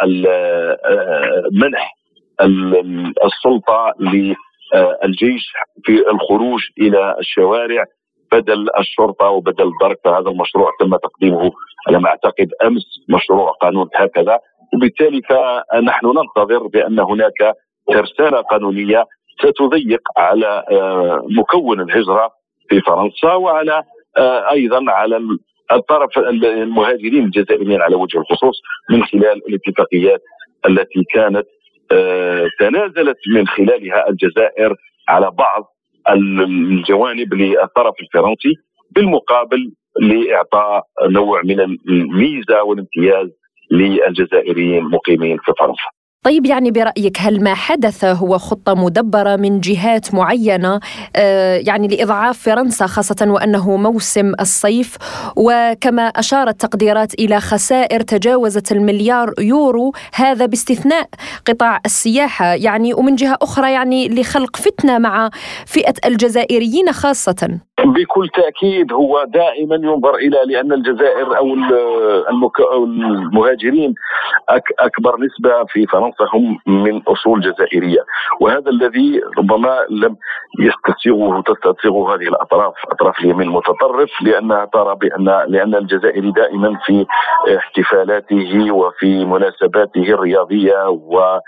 منح 1.51 1.95
السلطة 3.25 3.93
للجيش 4.75 5.53
في 5.83 6.09
الخروج 6.11 6.61
إلى 6.79 7.15
الشوارع 7.19 7.85
بدل 8.31 8.67
الشرطة 8.79 9.29
وبدل 9.29 9.67
الدرك 9.67 9.99
فهذا 10.03 10.29
المشروع 10.29 10.71
تم 10.79 10.95
تقديمه 10.95 11.51
على 11.87 11.99
ما 11.99 12.09
أعتقد 12.09 12.49
أمس 12.65 12.83
مشروع 13.09 13.51
قانون 13.51 13.89
هكذا. 13.95 14.39
وبالتالي 14.73 15.21
فنحن 15.21 16.05
ننتظر 16.05 16.67
بأن 16.67 16.99
هناك 16.99 17.55
ترسانة 17.87 18.41
قانونية 18.41 19.05
ستضيق 19.39 20.01
على 20.17 20.65
آه، 20.71 21.25
مكون 21.29 21.81
الهجرة 21.81 22.31
في 22.69 22.81
فرنسا 22.81 23.33
وعلى 23.33 23.83
آه، 24.17 24.51
أيضا 24.51 24.91
على 24.91 25.21
الطرف 25.71 26.17
المهاجرين 26.17 27.23
الجزائريين 27.25 27.81
على 27.81 27.95
وجه 27.95 28.17
الخصوص 28.17 28.61
من 28.89 29.03
خلال 29.03 29.41
الاتفاقيات 29.49 30.21
التي 30.65 31.03
كانت 31.13 31.35
آه، 31.37 31.60
تنازلت 32.59 33.17
من 33.35 33.47
خلالها 33.47 34.09
الجزائر 34.09 34.75
على 35.09 35.31
بعض 35.31 35.63
الجوانب 36.09 37.33
للطرف 37.33 37.93
الفرنسي 38.01 38.53
بالمقابل 38.91 39.71
لإعطاء 40.01 40.83
نوع 41.09 41.41
من 41.43 41.59
الميزة 41.89 42.63
والامتياز 42.63 43.27
للجزائريين 43.71 44.77
المقيمين 44.85 45.37
في 45.37 45.51
فرنسا. 45.59 45.89
طيب 46.25 46.45
يعني 46.45 46.71
برأيك 46.71 47.17
هل 47.19 47.43
ما 47.43 47.53
حدث 47.53 48.05
هو 48.05 48.37
خطة 48.37 48.73
مدبرة 48.73 49.35
من 49.35 49.59
جهات 49.59 50.13
معينة 50.13 50.79
آه، 51.15 51.61
يعني 51.67 51.87
لإضعاف 51.87 52.37
فرنسا 52.37 52.87
خاصة 52.87 53.31
وأنه 53.31 53.77
موسم 53.77 54.33
الصيف؟ 54.39 54.97
وكما 55.37 56.03
أشارت 56.03 56.61
تقديرات 56.61 57.13
إلى 57.13 57.39
خسائر 57.39 58.01
تجاوزت 58.01 58.71
المليار 58.71 59.33
يورو 59.39 59.93
هذا 60.13 60.45
باستثناء 60.45 61.07
قطاع 61.47 61.79
السياحة. 61.85 62.45
يعني 62.45 62.93
ومن 62.93 63.15
جهة 63.15 63.37
أخرى 63.41 63.71
يعني 63.71 64.09
لخلق 64.09 64.55
فتنة 64.57 64.97
مع 64.97 65.29
فئة 65.65 65.93
الجزائريين 66.05 66.91
خاصة. 66.91 67.59
بكل 67.85 68.29
تأكيد 68.29 68.93
هو 68.93 69.25
دائما 69.27 69.75
ينظر 69.75 70.15
إلى 70.15 70.37
لأن 70.45 70.73
الجزائر 70.73 71.37
أو 71.37 71.53
المهاجرين 72.83 73.95
أكبر 74.79 75.15
نسبة 75.19 75.63
في 75.63 75.85
فرنسا. 75.85 76.10
هم 76.33 76.57
من 76.67 77.01
أصول 77.07 77.41
جزائرية. 77.41 77.99
وهذا 78.41 78.69
الذي 78.69 79.21
ربما 79.37 79.85
لم 79.89 80.15
يستسيغه 80.59 81.41
تستسيغه 81.41 82.15
هذه 82.15 82.27
الأطراف 82.27 82.73
أطراف 82.91 83.19
اليمين 83.19 83.47
المتطرف 83.47 84.09
لأنها 84.21 84.65
ترى 84.65 84.95
بأن 84.95 85.25
لأن 85.47 85.75
الجزائري 85.75 86.31
دائما 86.31 86.79
في 86.85 87.05
احتفالاته 87.57 88.71
وفي 88.71 89.25
مناسباته 89.25 90.03
الرياضية 90.13 90.89
و 90.89 91.39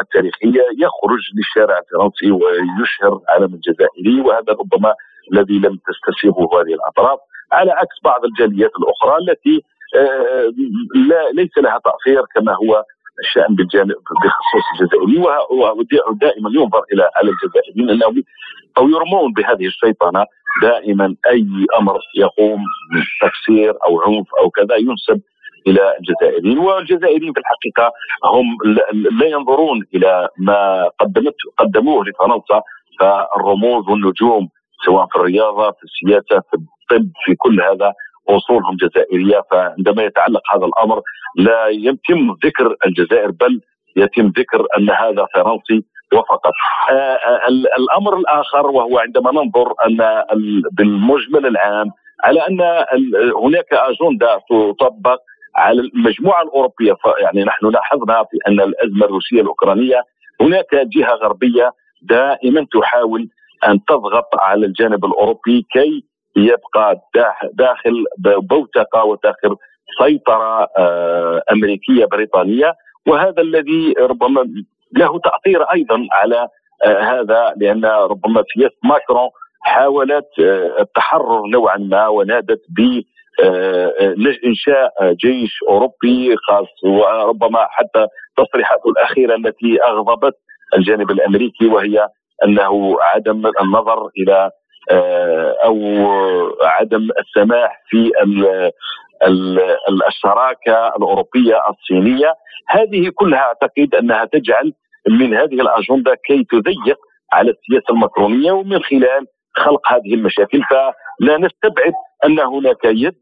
التاريخيه 0.00 0.62
يخرج 0.78 1.20
للشارع 1.36 1.78
الفرنسي 1.78 2.30
ويشهر 2.30 3.20
علم 3.28 3.54
الجزائري 3.54 4.20
وهذا 4.20 4.52
ربما 4.52 4.94
الذي 5.32 5.58
لم 5.58 5.78
تستسيغه 5.88 6.60
هذه 6.60 6.74
الأطراف. 6.74 7.18
على 7.52 7.70
عكس 7.70 7.96
بعض 8.04 8.24
الجاليات 8.24 8.70
الأخرى 8.80 9.16
التي 9.22 9.64
آه، 9.96 10.52
لا 11.08 11.30
ليس 11.34 11.58
لها 11.58 11.80
تأثير 11.84 12.22
كما 12.34 12.52
هو 12.52 12.84
الشأن 13.20 13.54
بالجانب 13.54 13.94
بخصوص 14.24 14.64
الجزائريين 14.72 15.24
ودائما 16.10 16.50
ينظر 16.50 16.82
إلى 16.92 17.10
على 17.16 17.30
الجزائريين 17.30 17.90
انهم 17.90 18.22
أو 18.78 18.88
يرمون 18.88 19.32
بهذه 19.32 19.66
الشيطنه 19.66 20.26
دائما 20.62 21.14
أي 21.30 21.46
أمر 21.78 21.98
يقوم 22.16 22.64
تفسير 23.22 23.70
أو 23.86 24.00
عنف 24.00 24.26
أو 24.40 24.50
كذا 24.50 24.76
ينسب 24.76 25.22
إلى 25.66 25.96
الجزائريين. 26.00 26.58
والجزائريين 26.58 27.32
في 27.32 27.40
الحقيقة 27.40 27.92
هم 28.24 28.46
لا 29.20 29.26
ينظرون 29.26 29.86
إلى 29.94 30.28
ما 30.38 30.88
قدمت 31.00 31.34
قدموه 31.58 32.04
لفرنسا 32.04 32.62
فالرموز 33.00 33.88
والنجوم 33.88 34.48
سواء 34.86 35.06
في 35.06 35.16
الرياضة 35.16 35.70
في 35.70 35.84
السياسة 35.84 36.42
في 36.50 36.54
الطب 36.54 37.10
في 37.24 37.34
كل 37.34 37.60
هذا 37.60 37.92
اصولهم 38.28 38.76
جزائرية 38.76 39.42
فعندما 39.50 40.02
يتعلق 40.02 40.42
هذا 40.54 40.66
الأمر 40.66 41.02
لا 41.36 41.66
يتم 41.68 42.36
ذكر 42.44 42.76
الجزائر 42.86 43.30
بل 43.30 43.60
يتم 43.96 44.26
ذكر 44.26 44.66
أن 44.78 44.90
هذا 44.90 45.26
فرنسي 45.34 45.84
وفقط. 46.12 46.52
آه 46.90 47.18
الأمر 47.78 48.16
الآخر 48.18 48.66
وهو 48.66 48.98
عندما 48.98 49.32
ننظر 49.32 49.72
أن 49.86 50.22
بالمجمل 50.72 51.46
العام 51.46 51.90
على 52.24 52.40
أن 52.40 52.60
هناك 53.44 53.72
أجندة 53.72 54.40
تطبق 54.50 55.18
على 55.56 55.80
المجموعة 55.80 56.42
الأوروبية 56.42 56.94
يعني 57.22 57.44
نحن 57.44 57.66
لاحظنا 57.66 58.24
في 58.30 58.38
أن 58.48 58.60
الأزمة 58.60 59.06
الروسية 59.06 59.40
الأوكرانية 59.40 60.02
هناك 60.40 60.74
جهة 60.74 61.14
غربية 61.14 61.70
دائما 62.02 62.66
تحاول 62.72 63.28
أن 63.68 63.84
تضغط 63.84 64.28
على 64.38 64.66
الجانب 64.66 65.04
الأوروبي 65.04 65.66
كي 65.72 66.04
يبقى 66.36 67.00
داخل 67.52 68.04
بوتقة 68.18 69.04
وداخل 69.04 69.56
سيطرة 69.98 70.68
آه، 70.78 71.42
أمريكية 71.52 72.04
بريطانية. 72.04 72.74
وهذا 73.06 73.42
الذي 73.42 73.94
ربما 73.98 74.44
له 74.96 75.18
تأثير 75.18 75.62
أيضا 75.62 76.06
على 76.12 76.48
آه، 76.84 77.00
هذا 77.00 77.54
لأن 77.56 77.84
ربما 77.84 78.44
سياسه 78.54 78.76
ماكرون 78.84 79.28
حاولت 79.60 80.28
آه، 80.40 80.80
التحرر 80.80 81.46
نوعا 81.46 81.76
ما 81.76 82.08
ونادت 82.08 82.60
ب 82.68 83.02
إنشاء 84.46 85.12
جيش 85.12 85.58
أوروبي 85.68 86.36
خاص 86.36 86.84
وربما 86.84 87.66
حتى 87.70 88.06
تصريحاته 88.36 88.90
الأخيرة 88.90 89.34
التي 89.34 89.82
أغضبت 89.82 90.34
الجانب 90.76 91.10
الأمريكي 91.10 91.66
وهي 91.66 92.08
أنه 92.44 92.96
عدم 93.00 93.46
النظر 93.62 94.08
إلى 94.18 94.50
أو 95.64 95.76
عدم 96.62 97.08
السماح 97.20 97.82
في 97.88 98.10
الشراكه 100.08 100.88
الأوروبية 100.96 101.60
الصينية. 101.70 102.34
هذه 102.68 103.10
كلها 103.14 103.38
أعتقد 103.40 103.94
أنها 103.94 104.24
تجعل 104.24 104.72
من 105.08 105.34
هذه 105.34 105.54
الأجندة 105.54 106.14
كي 106.26 106.44
تضيق 106.50 106.98
على 107.32 107.50
السياسة 107.50 107.94
المكرونية 107.94 108.52
ومن 108.52 108.82
خلال 108.82 109.26
خلق 109.56 109.92
هذه 109.92 110.14
المشاكل. 110.14 110.62
فلا 110.70 111.38
نستبعد 111.38 111.92
أن 112.24 112.40
هناك 112.40 112.84
يد 112.84 113.14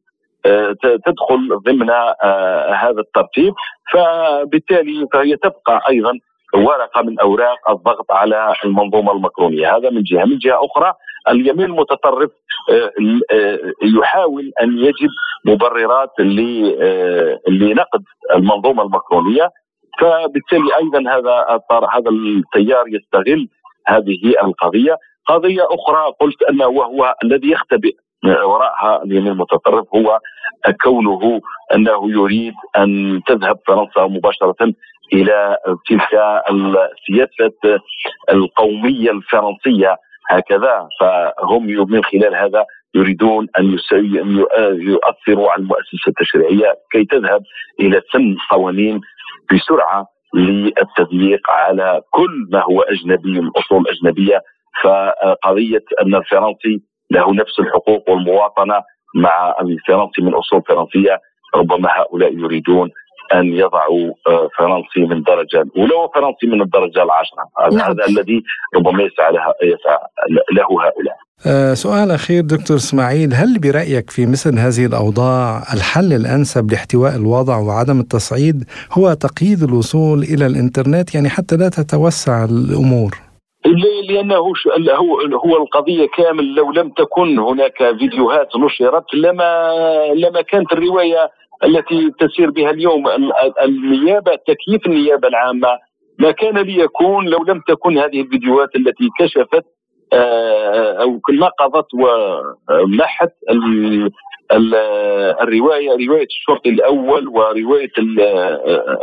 آه، 0.46 0.76
تدخل 0.82 1.58
ضمن 1.66 1.90
آه، 1.90 2.72
هذا 2.74 3.00
الترتيب. 3.00 3.54
فبالتالي 3.92 5.06
فهي 5.12 5.36
تبقى 5.36 5.82
أيضا 5.90 6.12
ورقة 6.54 7.02
من 7.02 7.20
أوراق 7.20 7.70
الضغط 7.70 8.12
على 8.12 8.54
المنظومة 8.64 9.12
المكرونية. 9.12 9.76
هذا 9.76 9.90
من 9.90 10.02
جهة. 10.02 10.24
من 10.24 10.38
جهة 10.38 10.64
أخرى 10.64 10.94
اليمين 11.28 11.66
المتطرف 11.66 12.30
آه، 12.70 12.90
آه، 13.32 13.58
يحاول 13.82 14.52
أن 14.62 14.78
يجد 14.78 15.10
مبررات 15.44 16.10
لنقد 17.48 18.04
المنظومة 18.34 18.82
المكرونيه 18.82 19.50
فبالتالي 20.00 20.76
أيضا 20.76 20.98
هذا 20.98 21.60
هذا 21.92 22.10
التيار 22.10 22.84
يستغل 22.88 23.48
هذه 23.86 24.34
القضية. 24.44 24.96
قضية 25.26 25.62
أخرى 25.62 26.12
قلت 26.20 26.42
أنه 26.42 26.66
وهو 26.66 27.14
الذي 27.24 27.50
يختبئ 27.50 27.94
وراءها 28.24 29.02
اليمين 29.02 29.32
المتطرف 29.32 29.86
هو 29.94 30.18
كونه 30.82 31.40
أنه 31.74 32.10
يريد 32.10 32.54
أن 32.76 33.20
تذهب 33.26 33.58
فرنسا 33.66 34.06
مباشرة 34.06 34.74
إلى 35.12 35.56
تلك 35.88 36.14
السياسة 36.50 37.80
القومية 38.30 39.10
الفرنسية. 39.10 39.96
هكذا 40.30 40.88
فهم 41.00 41.66
من 41.66 42.04
خلال 42.04 42.34
هذا 42.34 42.64
يريدون 42.94 43.46
أن 43.58 43.78
يؤثروا 44.80 45.50
على 45.50 45.62
المؤسسة 45.62 46.08
التشريعية 46.08 46.74
كي 46.92 47.04
تذهب 47.04 47.42
إلى 47.80 48.02
سن 48.12 48.36
قوانين 48.50 49.00
بسرعة 49.52 50.06
للتضييق 50.34 51.50
على 51.50 52.00
كل 52.10 52.46
ما 52.52 52.62
هو 52.62 52.82
أجنبي 52.82 53.40
من 53.40 53.50
أصول 53.56 53.84
أجنبية. 53.88 54.42
فقضية 54.82 55.84
أن 56.02 56.14
الفرنسي 56.14 56.82
له 57.10 57.34
نفس 57.34 57.60
الحقوق 57.60 58.10
والمواطنة 58.10 58.74
مع 59.14 59.54
الفرنسي 59.60 60.22
من 60.22 60.34
أصول 60.34 60.62
فرنسية 60.68 61.18
ربما 61.54 61.88
هؤلاء 61.98 62.32
يريدون 62.38 62.90
أن 63.34 63.46
يضعوا 63.46 64.12
آه، 64.26 64.48
فرنسي 64.58 65.00
من 65.00 65.12
الدرجة 65.12 65.62
الأولى 65.62 65.94
وفرنسي 65.94 66.46
من 66.46 66.62
الدرجة 66.62 67.02
العاشرة. 67.02 67.44
نعم. 67.72 67.90
هذا 67.90 68.04
الذي 68.08 68.42
ربما 68.76 69.02
يسعى, 69.02 69.32
له, 69.32 69.42
يسعى 69.62 69.98
له 70.52 70.64
هؤلاء. 70.64 71.16
أه 71.46 71.74
سؤال 71.74 72.10
أخير 72.10 72.42
دكتور 72.42 72.76
إسماعيل 72.76 73.34
هل 73.34 73.58
برأيك 73.58 74.10
في 74.10 74.26
مثل 74.26 74.58
هذه 74.58 74.86
الأوضاع 74.86 75.62
الحل 75.74 76.12
الأنسب 76.12 76.70
لاحتواء 76.70 77.16
الوضع 77.16 77.56
وعدم 77.58 78.00
التصعيد 78.00 78.64
هو 78.92 79.12
تقييد 79.12 79.62
الوصول 79.62 80.18
إلى 80.18 80.46
الإنترنت؟ 80.46 81.14
يعني 81.14 81.28
حتى 81.28 81.56
لا 81.56 81.68
تتوسع 81.68 82.44
الأمور. 82.44 83.10
لأنه 84.08 84.34
هو 84.34 85.20
هو 85.44 85.62
القضية 85.62 86.06
كامل 86.16 86.54
لو 86.54 86.72
لم 86.72 86.88
تكن 86.88 87.38
هناك 87.38 87.78
فيديوهات 87.98 88.48
نشرت 88.56 89.14
لما 89.14 89.72
لما 90.14 90.42
كانت 90.42 90.72
الرواية 90.72 91.30
التي 91.64 92.10
تسير 92.18 92.50
بها 92.50 92.70
اليوم 92.70 93.04
النيابة 93.64 94.32
تكييف 94.46 94.86
النيابة 94.86 95.28
العامة. 95.28 95.68
ما 96.18 96.30
كان 96.30 96.58
ليكون 96.58 97.28
لو 97.28 97.44
لم 97.44 97.60
تكن 97.68 97.98
هذه 97.98 98.20
الفيديوهات 98.20 98.76
التي 98.76 99.08
كشفت 99.18 99.64
آه، 100.12 101.02
أو 101.02 101.20
نقضت 101.30 101.86
ومحت 101.94 103.32
الرواية 105.42 106.06
رواية 106.08 106.26
الشرطي 106.26 106.68
الأول 106.68 107.28
ورواية 107.28 107.90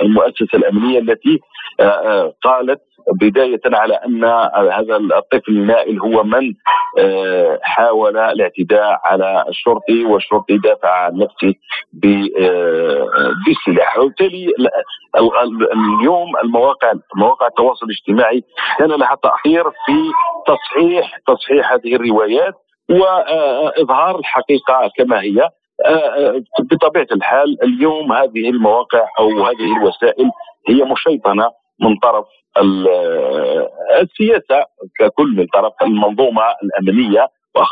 المؤسسة 0.02 0.58
الأمنية 0.58 1.00
التي 1.00 1.40
آه، 1.80 2.34
قالت 2.44 2.82
بداية 3.22 3.62
على 3.66 3.94
أن 3.94 4.24
هذا 4.72 4.98
الطفل 4.98 5.52
النائل 5.52 6.00
هو 6.00 6.24
من 6.24 6.54
آه، 7.00 7.60
حاول 7.62 8.18
الاعتداء 8.18 9.00
على 9.06 9.46
الشرطي 9.50 10.06
والشرطي 10.06 10.58
دافع 10.58 10.90
عن 10.90 11.18
نفسه 11.18 11.54
آه، 12.40 13.08
بسلاح 13.48 13.98
وبالتالي 13.98 14.48
اليوم 15.74 16.38
المواقع 16.44 16.94
مواقع 17.16 17.48
التواصل 17.48 17.86
الاجتماعي 17.86 18.44
كان 18.80 18.90
لها 18.90 19.18
تأثير 19.24 19.64
في 19.64 20.12
تصحيح 20.48 21.18
تصحيح 21.28 21.74
هذه 21.74 21.96
الروايات 21.96 22.54
واظهار 22.90 24.20
الحقيقة 24.20 24.92
كما 24.98 25.22
هي. 25.22 25.50
بطبيعة 26.72 27.08
الحال 27.12 27.64
اليوم 27.64 28.14
هذه 28.14 28.50
المواقع 28.50 29.06
أو 29.20 29.46
هذه 29.46 29.78
الوسائل 29.78 30.30
هي 30.70 30.84
مشيطنة 30.84 31.52
من 31.82 31.98
طرف 32.04 32.26
السياسة 34.02 34.66
ككل 35.00 35.36
من 35.36 35.46
طرف 35.54 35.74
المنظومة 35.82 36.44
الأمنية 36.64 37.28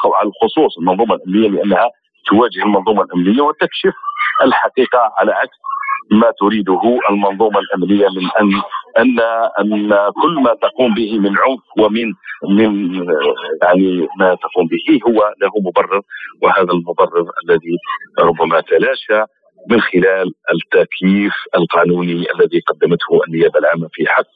وعلى 0.05 0.29
الخصوص 0.29 0.77
المنظومة 0.77 1.15
الأمنية 1.15 1.49
لأنها 1.49 1.89
تواجه 2.27 2.63
المنظومة 2.63 3.03
الأمنية 3.03 3.41
وتكشف 3.41 3.93
الحقيقة 4.43 4.99
على 5.19 5.31
عكس 5.31 5.57
ما 6.11 6.31
تريده 6.39 6.81
المنظومة 7.09 7.59
الأمنية 7.59 8.07
من 8.07 8.29
ان 8.41 8.61
ان 8.97 9.19
أن 9.59 10.11
كل 10.21 10.33
ما 10.43 10.53
تقوم 10.61 10.93
به 10.93 11.19
من 11.19 11.37
عنف 11.37 11.61
ومن 11.79 12.13
من 12.49 12.95
يعني 13.63 14.07
ما 14.19 14.35
تقوم 14.35 14.67
به 14.67 14.99
هو 15.07 15.33
له 15.41 15.51
مبرر 15.65 16.01
وهذا 16.41 16.71
المبرر 16.71 17.25
الذي 17.45 17.77
ربما 18.19 18.61
تلاشى 18.61 19.23
من 19.69 19.81
خلال 19.81 20.33
التكييف 20.53 21.33
القانوني 21.55 22.13
الذي 22.13 22.59
قدمته 22.67 23.11
النيابة 23.27 23.59
العامة 23.59 23.87
في 23.93 24.05
حق 24.07 24.27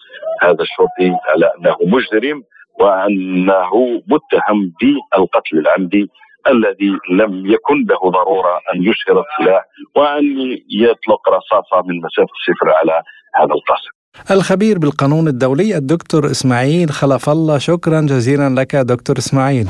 هذا 0.42 0.62
الشرطي 0.62 1.18
على 1.30 1.52
أنه 1.58 1.78
مجرم 1.82 2.44
وأنه 2.80 4.02
متهم 4.08 4.74
بالقتل 4.82 5.58
العمدي 5.58 6.10
الذي 6.48 6.98
لم 7.12 7.46
يكن 7.46 7.86
له 7.90 8.12
ضرورة 8.12 8.60
أن 8.74 8.80
يشهر 8.82 9.24
السلاح 9.24 9.66
وأن 9.96 10.26
يطلق 10.70 11.30
رصاصة 11.30 11.88
من 11.88 11.96
مسافة 11.98 12.34
صفر 12.48 12.70
على 12.70 13.02
هذا 13.36 13.54
القصر. 13.54 13.90
الخبير 14.32 14.80
بالقانون 14.80 15.28
الدولي 15.28 15.78
الدكتور 15.78 16.26
إسماعيل 16.26 16.90
خلف 16.90 17.30
الله 17.30 17.58
شكرا 17.58 18.02
جزيلا 18.02 18.62
لك 18.62 18.76
دكتور 18.76 19.18
إسماعيل. 19.18 19.68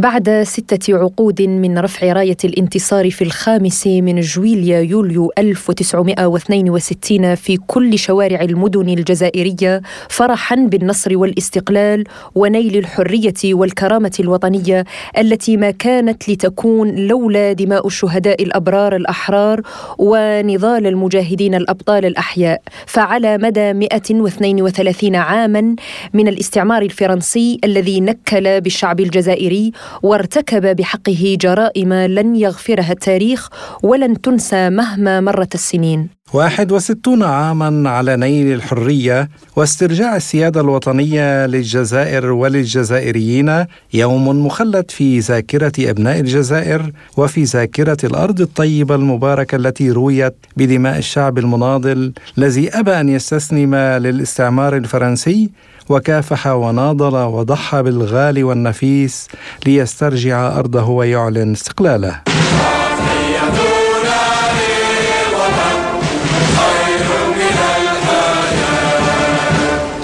بعد 0.00 0.42
ستة 0.42 0.98
عقود 0.98 1.42
من 1.42 1.78
رفع 1.78 2.12
راية 2.12 2.36
الانتصار 2.44 3.10
في 3.10 3.24
الخامس 3.24 3.86
من 3.86 4.20
جويليا 4.20 4.80
يوليو 4.80 5.32
1962 5.38 7.34
في 7.34 7.56
كل 7.66 7.98
شوارع 7.98 8.40
المدن 8.40 8.88
الجزائرية 8.88 9.82
فرحا 10.08 10.56
بالنصر 10.56 11.16
والاستقلال 11.16 12.04
ونيل 12.34 12.76
الحرية 12.76 13.34
والكرامة 13.44 14.12
الوطنية 14.20 14.84
التي 15.18 15.56
ما 15.56 15.70
كانت 15.70 16.28
لتكون 16.28 16.94
لولا 17.06 17.52
دماء 17.52 17.86
الشهداء 17.86 18.42
الأبرار 18.42 18.96
الأحرار 18.96 19.60
ونضال 19.98 20.86
المجاهدين 20.86 21.54
الأبطال 21.54 22.04
الأحياء. 22.04 22.62
فعلى 22.86 23.38
مدى 23.38 23.72
132 23.72 25.16
عاما 25.16 25.76
من 26.14 26.28
الاستعمار 26.28 26.82
الفرنسي 26.82 27.60
الذي 27.64 28.00
نكل 28.00 28.60
بالشعب 28.60 29.00
الجزائري 29.00 29.72
وارتكب 30.02 30.76
بحقه 30.76 31.36
جرائم 31.40 31.92
لن 31.92 32.36
يغفرها 32.36 32.92
التاريخ 32.92 33.48
ولن 33.82 34.20
تنسى 34.20 34.70
مهما 34.70 35.20
مرت 35.20 35.54
السنين. 35.54 36.20
61 36.32 37.22
عاما 37.22 37.90
على 37.90 38.16
نيل 38.16 38.54
الحرية 38.54 39.28
واسترجاع 39.56 40.16
السيادة 40.16 40.60
الوطنية 40.60 41.46
للجزائر 41.46 42.32
وللجزائريين 42.32 43.64
يوم 43.94 44.46
مخلد 44.46 44.90
في 44.90 45.18
ذاكرة 45.18 45.72
أبناء 45.78 46.20
الجزائر 46.20 46.92
وفي 47.16 47.44
ذاكرة 47.44 47.96
الأرض 48.04 48.40
الطيبة 48.40 48.94
المباركة 48.94 49.56
التي 49.56 49.90
رويت 49.90 50.34
بدماء 50.56 50.98
الشعب 50.98 51.38
المناضل 51.38 52.12
الذي 52.38 52.68
أبى 52.78 53.00
أن 53.00 53.08
يستسلم 53.08 53.74
للاستعمار 53.74 54.76
الفرنسي 54.76 55.50
وكافح 55.90 56.46
وناضل 56.46 57.16
وضحى 57.16 57.82
بالغالي 57.82 58.42
والنفيس 58.42 59.28
ليسترجع 59.66 60.58
أرضه 60.58 60.88
ويعلن 60.88 61.52
استقلاله. 61.52 62.20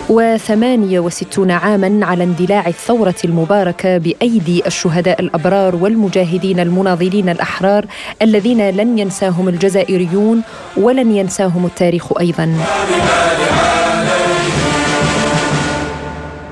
وثمانية 0.08 1.00
وستون 1.00 1.50
عاما 1.50 2.06
على 2.06 2.24
اندلاع 2.24 2.66
الثورة 2.66 3.14
المباركة 3.24 3.98
بأيدي 3.98 4.66
الشهداء 4.66 5.20
الأبرار 5.20 5.76
والمجاهدين 5.76 6.60
المناضلين 6.60 7.28
الأحرار 7.28 7.86
الذين 8.22 8.70
لن 8.70 8.98
ينساهم 8.98 9.48
الجزائريون 9.48 10.42
ولن 10.76 11.16
ينساهم 11.16 11.66
التاريخ 11.66 12.18
أيضا. 12.20 12.56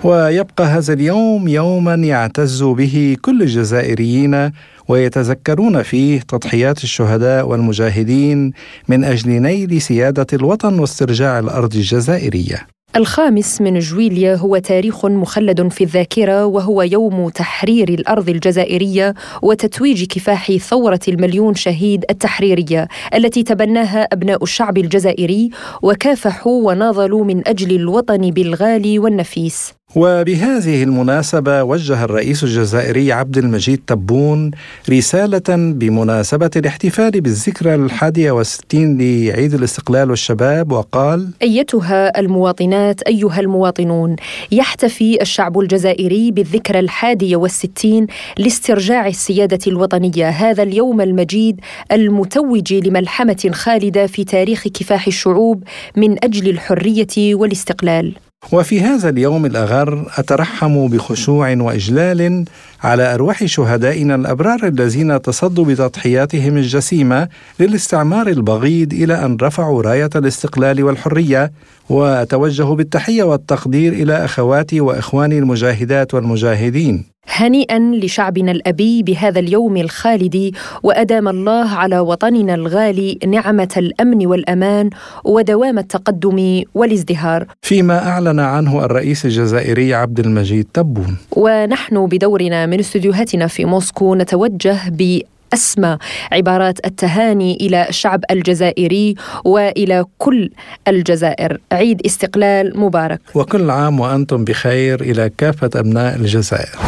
ويبقى 0.04 0.64
هذا 0.64 0.92
اليوم 0.92 1.48
يوما 1.48 1.94
يعتز 1.94 2.62
به 2.62 3.16
كل 3.22 3.42
الجزائريين 3.42 4.50
ويتذكرون 4.88 5.82
فيه 5.82 6.20
تضحيات 6.20 6.84
الشهداء 6.84 7.48
والمجاهدين 7.48 8.52
من 8.88 9.04
أجل 9.04 9.30
نيل 9.30 9.82
سيادة 9.82 10.26
الوطن 10.32 10.78
واسترجاع 10.78 11.38
الأرض 11.38 11.74
الجزائرية. 11.74 12.66
الخامس 12.96 13.60
من 13.60 13.78
جويليا 13.78 14.34
هو 14.34 14.58
تاريخ 14.58 15.06
مخلد 15.06 15.68
في 15.68 15.84
الذاكرة 15.84 16.46
وهو 16.46 16.82
يوم 16.82 17.28
تحرير 17.28 17.88
الأرض 17.88 18.28
الجزائرية 18.28 19.14
وتتويج 19.42 20.04
كفاح 20.04 20.52
ثورة 20.52 21.00
المليون 21.08 21.54
شهيد 21.54 22.04
التحريرية 22.10 22.88
التي 23.14 23.42
تبناها 23.42 24.02
أبناء 24.12 24.42
الشعب 24.42 24.78
الجزائري 24.78 25.50
وكافحوا 25.82 26.66
وناضلوا 26.66 27.24
من 27.24 27.48
أجل 27.48 27.76
الوطن 27.76 28.30
بالغالي 28.30 28.98
والنفيس. 28.98 29.74
وبهذه 29.96 30.82
المناسبة 30.82 31.62
وجه 31.62 32.04
الرئيس 32.04 32.44
الجزائري 32.44 33.12
عبد 33.12 33.38
المجيد 33.38 33.80
تبون 33.86 34.50
رسالة 34.90 35.72
بمناسبة 35.72 36.50
الاحتفال 36.56 37.20
بالذكرى 37.20 37.74
الحادية 37.74 38.30
والستين 38.30 38.98
لعيد 38.98 39.54
الاستقلال 39.54 40.10
والشباب 40.10 40.72
وقال 40.72 41.30
أيتها 41.42 42.20
المواطنات 42.20 43.02
أيها 43.02 43.40
المواطنون 43.40 44.16
يحتفي 44.52 45.22
الشعب 45.22 45.58
الجزائري 45.58 46.30
بالذكرى 46.30 46.78
الحادية 46.78 47.36
والستين 47.36 48.06
لاسترجاع 48.38 49.06
السيادة 49.06 49.58
الوطنية 49.66 50.28
هذا 50.28 50.62
اليوم 50.62 51.00
المجيد 51.00 51.60
المتوج 51.92 52.74
لملحمة 52.74 53.50
خالدة 53.52 54.06
في 54.06 54.24
تاريخ 54.24 54.68
كفاح 54.68 55.06
الشعوب 55.06 55.64
من 55.96 56.24
أجل 56.24 56.50
الحرية 56.50 57.34
والاستقلال. 57.34 58.14
وفي 58.52 58.80
هذا 58.80 59.08
اليوم 59.08 59.46
الأغر 59.46 60.06
أترحم 60.18 60.86
بخشوع 60.86 61.56
وإجلال 61.56 62.44
على 62.84 63.14
أرواح 63.14 63.44
شهدائنا 63.44 64.14
الأبرار 64.14 64.66
الذين 64.66 65.22
تصدوا 65.22 65.64
بتضحياتهم 65.64 66.56
الجسيمة 66.56 67.28
للاستعمار 67.60 68.26
البغيض 68.26 68.92
إلى 68.92 69.24
أن 69.24 69.36
رفعوا 69.42 69.82
راية 69.82 70.10
الاستقلال 70.16 70.84
والحرية 70.84 71.52
وأتوجه 71.90 72.62
بالتحية 72.74 73.22
والتقدير 73.22 73.92
إلى 73.92 74.24
أخواتي 74.24 74.80
وإخواني 74.80 75.38
المجاهدات 75.38 76.14
والمجاهدين 76.14 77.14
هنيئا 77.28 77.78
لشعبنا 77.78 78.52
الأبي 78.52 79.02
بهذا 79.02 79.40
اليوم 79.40 79.76
الخالد 79.76 80.50
وأدام 80.82 81.28
الله 81.28 81.68
على 81.70 81.98
وطننا 81.98 82.54
الغالي 82.54 83.18
نعمة 83.26 83.68
الأمن 83.76 84.26
والأمان 84.26 84.90
ودوام 85.24 85.78
التقدم 85.78 86.62
والازدهار. 86.74 87.46
فيما 87.62 88.08
أعلن 88.08 88.40
عنه 88.40 88.84
الرئيس 88.84 89.24
الجزائري 89.24 89.94
عبد 89.94 90.20
المجيد 90.20 90.66
تبون. 90.74 91.16
ونحن 91.36 92.06
بدورنا 92.06 92.66
من 92.74 92.80
استديوهاتنا 92.80 93.46
في 93.46 93.64
موسكو 93.64 94.14
نتوجه 94.14 94.78
ب 94.88 95.20
اسمى 95.52 95.98
عبارات 96.32 96.86
التهاني 96.86 97.56
إلى 97.60 97.88
الشعب 97.88 98.24
الجزائري 98.30 99.14
وإلى 99.44 100.04
كل 100.18 100.50
الجزائر. 100.88 101.58
عيد 101.72 102.06
استقلال 102.06 102.80
مبارك. 102.80 103.20
وكل 103.34 103.70
عام 103.70 104.00
وأنتم 104.00 104.44
بخير 104.44 105.00
إلى 105.00 105.30
كافة 105.38 105.70
أبناء 105.76 106.16
الجزائر. 106.16 106.78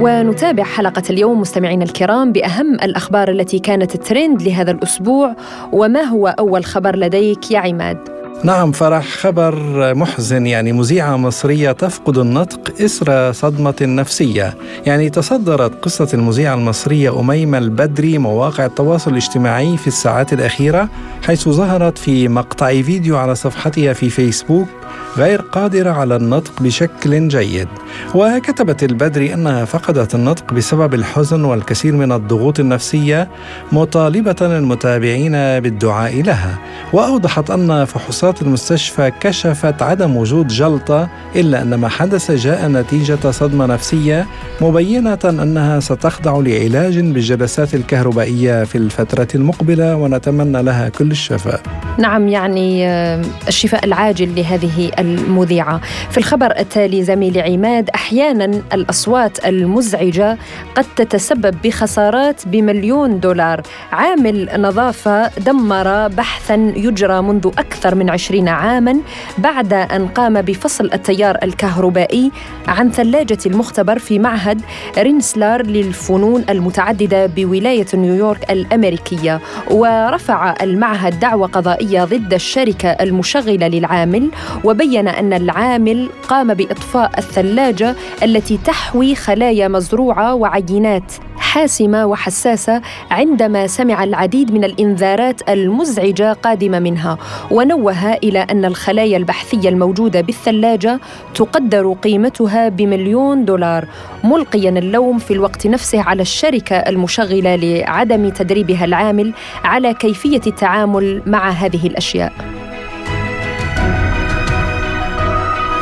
ونتابع 0.00 0.64
حلقة 0.64 1.02
اليوم 1.10 1.40
مستمعينا 1.40 1.84
الكرام 1.84 2.32
بأهم 2.32 2.74
الأخبار 2.74 3.30
التي 3.30 3.58
كانت 3.58 3.96
ترند 3.96 4.42
لهذا 4.42 4.70
الأسبوع 4.70 5.36
وما 5.72 6.02
هو 6.02 6.28
أول 6.38 6.64
خبر 6.64 6.96
لديك 6.96 7.50
يا 7.50 7.58
عماد؟ 7.58 8.17
نعم 8.44 8.72
فرح 8.72 9.04
خبر 9.06 9.54
محزن 9.94 10.46
يعني 10.46 10.72
مذيعة 10.72 11.16
مصرية 11.16 11.72
تفقد 11.72 12.18
النطق 12.18 12.82
إثر 12.84 13.32
صدمة 13.32 13.74
نفسية. 13.82 14.54
يعني 14.86 15.10
تصدرت 15.10 15.84
قصة 15.84 16.08
المذيعة 16.14 16.54
المصرية 16.54 17.20
أميمة 17.20 17.58
البدري 17.58 18.18
مواقع 18.18 18.66
التواصل 18.66 19.10
الاجتماعي 19.10 19.76
في 19.76 19.86
الساعات 19.86 20.32
الأخيرة 20.32 20.88
حيث 21.26 21.48
ظهرت 21.48 21.98
في 21.98 22.28
مقطع 22.28 22.82
فيديو 22.82 23.16
على 23.16 23.34
صفحتها 23.34 23.92
في 23.92 24.10
فيسبوك 24.10 24.68
غير 25.16 25.40
قادرة 25.40 25.90
على 25.90 26.16
النطق 26.16 26.62
بشكل 26.62 27.28
جيد. 27.28 27.68
وكتبت 28.14 28.82
البدري 28.82 29.34
أنها 29.34 29.64
فقدت 29.64 30.14
النطق 30.14 30.52
بسبب 30.52 30.94
الحزن 30.94 31.44
والكثير 31.44 31.94
من 31.96 32.12
الضغوط 32.12 32.60
النفسية 32.60 33.28
مطالبة 33.72 34.36
المتابعين 34.42 35.32
بالدعاء 35.32 36.22
لها. 36.22 36.58
وأوضحت 36.92 37.50
أن 37.50 37.84
فحوصات 37.84 38.27
المستشفى 38.42 39.12
كشفت 39.20 39.82
عدم 39.82 40.16
وجود 40.16 40.48
جلطة 40.48 41.08
إلا 41.36 41.62
أن 41.62 41.74
ما 41.74 41.88
حدث 41.88 42.30
جاء 42.30 42.68
نتيجة 42.68 43.30
صدمة 43.30 43.66
نفسية 43.66 44.26
مبينة 44.60 45.18
أنها 45.24 45.80
ستخضع 45.80 46.40
لعلاج 46.40 46.98
بالجلسات 46.98 47.74
الكهربائية 47.74 48.64
في 48.64 48.78
الفترة 48.78 49.28
المقبلة 49.34 49.96
ونتمنى 49.96 50.62
لها 50.62 50.88
كل 50.88 51.10
الشفاء. 51.10 51.60
نعم 51.98 52.28
يعني 52.28 52.88
آه، 52.88 53.22
الشفاء 53.48 53.84
العاجل 53.84 54.34
لهذه 54.36 54.90
المذيعة. 54.98 55.80
في 56.10 56.18
الخبر 56.18 56.58
التالي 56.58 57.04
زميلي 57.04 57.40
عماد 57.40 57.90
أحيانا 57.94 58.62
الأصوات 58.72 59.46
المزعجة 59.46 60.38
قد 60.74 60.86
تتسبب 60.96 61.54
بخسارات 61.64 62.48
بمليون 62.48 63.20
دولار. 63.20 63.62
عامل 63.92 64.48
نظافة 64.60 65.28
دمر 65.38 66.08
بحثا 66.08 66.54
يجرى 66.76 67.22
منذ 67.22 67.46
أكثر 67.58 67.94
من 67.94 68.10
عشرين 68.18 68.48
عاما 68.48 69.00
بعد 69.38 69.72
أن 69.72 70.08
قام 70.08 70.42
بفصل 70.42 70.90
التيار 70.94 71.38
الكهربائي 71.42 72.30
عن 72.68 72.90
ثلاجة 72.90 73.38
المختبر 73.46 73.98
في 73.98 74.18
معهد 74.18 74.62
رينسلار 74.98 75.62
للفنون 75.62 76.44
المتعددة 76.50 77.26
بولاية 77.26 77.86
نيويورك 77.94 78.50
الأمريكية. 78.50 79.40
ورفع 79.70 80.54
المعهد 80.62 81.20
دعوى 81.20 81.48
قضائية 81.48 82.04
ضد 82.04 82.34
الشركة 82.34 82.88
المشغلة 82.88 83.68
للعامل 83.68 84.30
وبين 84.64 85.08
أن 85.08 85.32
العامل 85.32 86.08
قام 86.28 86.54
بإطفاء 86.54 87.10
الثلاجة 87.18 87.96
التي 88.22 88.58
تحوي 88.64 89.14
خلايا 89.14 89.68
مزروعة 89.68 90.34
وعينات 90.34 91.12
حاسمة 91.48 92.06
وحساسة 92.06 92.82
عندما 93.10 93.66
سمع 93.66 94.04
العديد 94.04 94.52
من 94.52 94.64
الإنذارات 94.64 95.48
المزعجة 95.48 96.32
قادمة 96.32 96.78
منها 96.78 97.18
ونوه 97.50 98.12
إلى 98.12 98.38
أن 98.38 98.64
الخلايا 98.64 99.16
البحثية 99.16 99.68
الموجودة 99.68 100.20
بالثلاجة 100.20 101.00
تقدر 101.34 101.92
قيمتها 101.92 102.68
بمليون 102.68 103.44
دولار 103.44 103.84
ملقيا 104.24 104.70
اللوم 104.70 105.18
في 105.18 105.30
الوقت 105.30 105.66
نفسه 105.66 106.02
على 106.02 106.22
الشركة 106.22 106.76
المشغلة 106.76 107.56
لعدم 107.56 108.28
تدريبها 108.28 108.84
العامل 108.84 109.32
على 109.64 109.94
كيفية 109.94 110.40
التعامل 110.46 111.22
مع 111.26 111.50
هذه 111.50 111.86
الأشياء. 111.86 112.57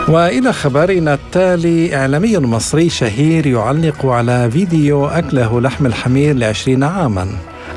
وإلى 0.09 0.53
خبرنا 0.53 1.14
التالي 1.14 1.97
إعلامي 1.97 2.38
مصري 2.38 2.88
شهير 2.88 3.47
يعلق 3.47 4.07
على 4.07 4.51
فيديو 4.51 5.07
أكله 5.07 5.61
لحم 5.61 5.87
الحمير 5.87 6.37
لعشرين 6.37 6.85
عاما. 6.85 7.27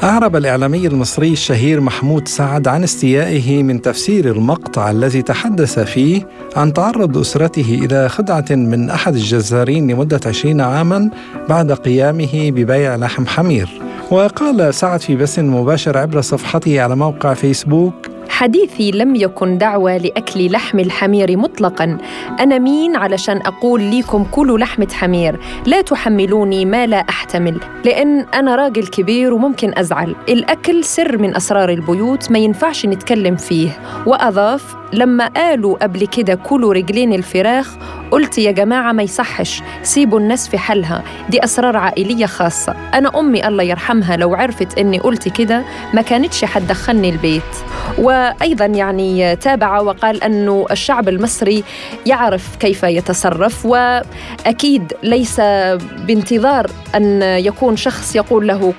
أعرب 0.03 0.35
الإعلامي 0.35 0.87
المصري 0.87 1.31
الشهير 1.31 1.81
محمود 1.81 2.27
سعد 2.27 2.67
عن 2.67 2.83
استيائه 2.83 3.63
من 3.63 3.81
تفسير 3.81 4.31
المقطع 4.31 4.91
الذي 4.91 5.21
تحدث 5.21 5.79
فيه 5.79 6.27
عن 6.55 6.73
تعرض 6.73 7.17
أسرته 7.17 7.79
إلى 7.85 8.09
خدعة 8.09 8.45
من 8.49 8.89
أحد 8.89 9.15
الجزارين 9.15 9.91
لمدة 9.91 10.19
عشرين 10.25 10.61
عاما 10.61 11.09
بعد 11.49 11.71
قيامه 11.71 12.51
ببيع 12.51 12.95
لحم 12.95 13.25
حمير. 13.25 13.69
وقال 14.11 14.73
سعد 14.73 15.01
في 15.01 15.15
بث 15.15 15.39
مباشر 15.39 15.97
عبر 15.97 16.21
صفحته 16.21 16.81
على 16.81 16.95
موقع 16.95 17.33
فيسبوك 17.33 17.95
حديثي 18.29 18.91
لم 18.91 19.15
يكن 19.15 19.57
دعوة 19.57 19.97
لأكل 19.97 20.51
لحم 20.51 20.79
الحمير 20.79 21.37
مطلقا. 21.37 21.97
أنا 22.39 22.57
مين 22.57 22.95
علشان 22.95 23.37
أقول 23.37 23.81
ليكم 23.81 24.23
كلوا 24.31 24.57
لحمة 24.57 24.87
حمير؟ 24.93 25.39
لا 25.65 25.81
تحملوني 25.81 26.65
ما 26.65 26.85
لا 26.85 27.05
أحتمل 27.09 27.59
لأن 27.85 28.19
أنا 28.33 28.55
راجل 28.55 28.87
كبير 28.87 29.33
وممكن 29.33 29.73
أزعل. 29.77 30.15
الأكل 30.29 30.83
سر 30.83 31.17
من 31.17 31.35
أسرار 31.35 31.69
البيوت 31.69 32.31
ما 32.31 32.39
ينفعش 32.39 32.85
نتكلم 32.85 33.35
فيه. 33.35 33.69
وأضاف 34.05 34.78
لما 34.93 35.27
قالوا 35.27 35.77
قبل 35.77 36.07
كده 36.07 36.35
كلوا 36.35 36.73
رجلين 36.73 37.13
الفراخ 37.13 37.77
قلت 38.11 38.37
يا 38.37 38.51
جماعة 38.51 38.91
ما 38.91 39.03
يصحش 39.03 39.61
سيبوا 39.83 40.19
الناس 40.19 40.49
في 40.49 40.57
حالها 40.57 41.03
دي 41.29 41.43
أسرار 41.43 41.77
عائلية 41.77 42.25
خاصة. 42.25 42.75
أنا 42.93 43.19
أمي 43.19 43.47
الله 43.47 43.63
يرحمها 43.63 44.17
لو 44.17 44.35
عرفت 44.35 44.77
إني 44.77 44.99
قلت 44.99 45.27
كده 45.27 45.63
ما 45.93 46.01
كانتش 46.01 46.45
حتدخلني 46.45 47.09
البيت. 47.09 47.43
وأيضا 47.97 48.65
يعني 48.65 49.35
تابع 49.35 49.79
وقال 49.79 50.23
أنه 50.23 50.65
الشعب 50.71 51.09
المصري 51.09 51.63
يعرف 52.05 52.55
كيف 52.55 52.83
يتصرف 52.83 53.65
وأكيد 53.65 54.93
ليس 55.03 55.41
بانتظار 56.07 56.67
أن 56.95 57.21
يكون 57.21 57.77
شخص 57.77 58.15
يقول 58.15 58.47
له 58.47 58.73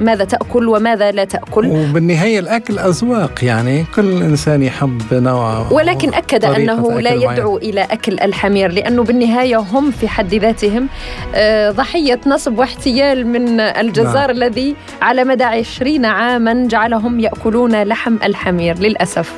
ماذا 0.00 0.24
تأكل 0.24 0.68
وماذا 0.68 1.10
لا 1.10 1.24
تأكل. 1.24 1.66
وبالنهاية 1.66 2.38
الأكل 2.38 2.78
أذواق 2.78 3.44
يعني 3.44 3.84
كل 3.94 4.22
إنسان 4.22 4.62
يحب 4.62 5.02
نوع 5.12 5.51
ولكن 5.70 6.14
أكد 6.14 6.44
أنه 6.44 7.00
لا 7.00 7.12
يدعو 7.12 7.54
معين. 7.54 7.70
إلى 7.70 7.80
أكل 7.80 8.20
الحمير 8.20 8.72
لأنه 8.72 9.04
بالنهاية 9.04 9.56
هم 9.56 9.90
في 9.90 10.08
حد 10.08 10.34
ذاتهم 10.34 10.88
آه، 11.34 11.70
ضحية 11.70 12.20
نصب 12.26 12.58
واحتيال 12.58 13.26
من 13.26 13.60
الجزار 13.60 14.26
نعم. 14.26 14.30
الذي 14.30 14.76
على 15.02 15.24
مدى 15.24 15.44
عشرين 15.44 16.04
عاما 16.04 16.66
جعلهم 16.68 17.20
يأكلون 17.20 17.82
لحم 17.82 18.16
الحمير 18.24 18.78
للأسف 18.78 19.32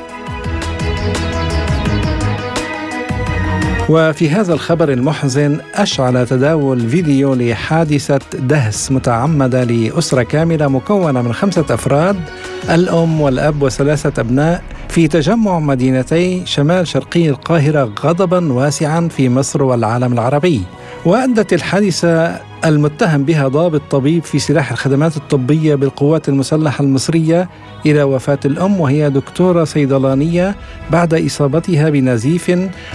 وفي 3.89 4.31
هذا 4.31 4.55
الخبر 4.55 4.93
المحزن 4.93 5.59
أشعل 5.75 6.27
تداول 6.27 6.89
فيديو 6.89 7.35
لحادثة 7.35 8.21
دهس 8.35 8.93
متعمدة 8.93 9.65
لأسرة 9.65 10.23
كاملة 10.23 10.69
مكونة 10.69 11.23
من 11.23 11.33
خمسة 11.33 11.65
أفراد 11.71 12.17
الأم 12.71 13.21
والأب 13.21 13.63
وثلاثة 13.63 14.21
أبناء 14.21 14.63
في 14.95 15.09
تجمع 15.09 15.59
مدينتي 15.59 16.47
شمال 16.47 16.87
شرقي 16.89 17.29
القاهرة 17.29 17.93
غضبا 18.01 18.53
واسعا 18.53 19.09
في 19.09 19.29
مصر 19.29 19.63
والعالم 19.63 20.13
العربي 20.13 20.63
وأدت 21.05 21.53
الحادثة 21.53 22.41
المتهم 22.65 23.25
بها 23.25 23.49
ضابط 23.49 23.83
طبيب 23.91 24.23
في 24.25 24.39
سلاح 24.39 24.71
الخدمات 24.73 25.17
الطبية 25.17 25.75
بالقوات 25.75 26.29
المسلحة 26.29 26.85
المصرية 26.85 27.49
إلى 27.87 28.03
وفاة 28.03 28.39
الأم 28.45 28.81
وهي 28.81 29.11
دكتورة 29.11 29.65
صيدلانية 29.65 30.57
بعد 30.91 31.15
إصابتها 31.15 31.91
بنزيف 31.91 32.53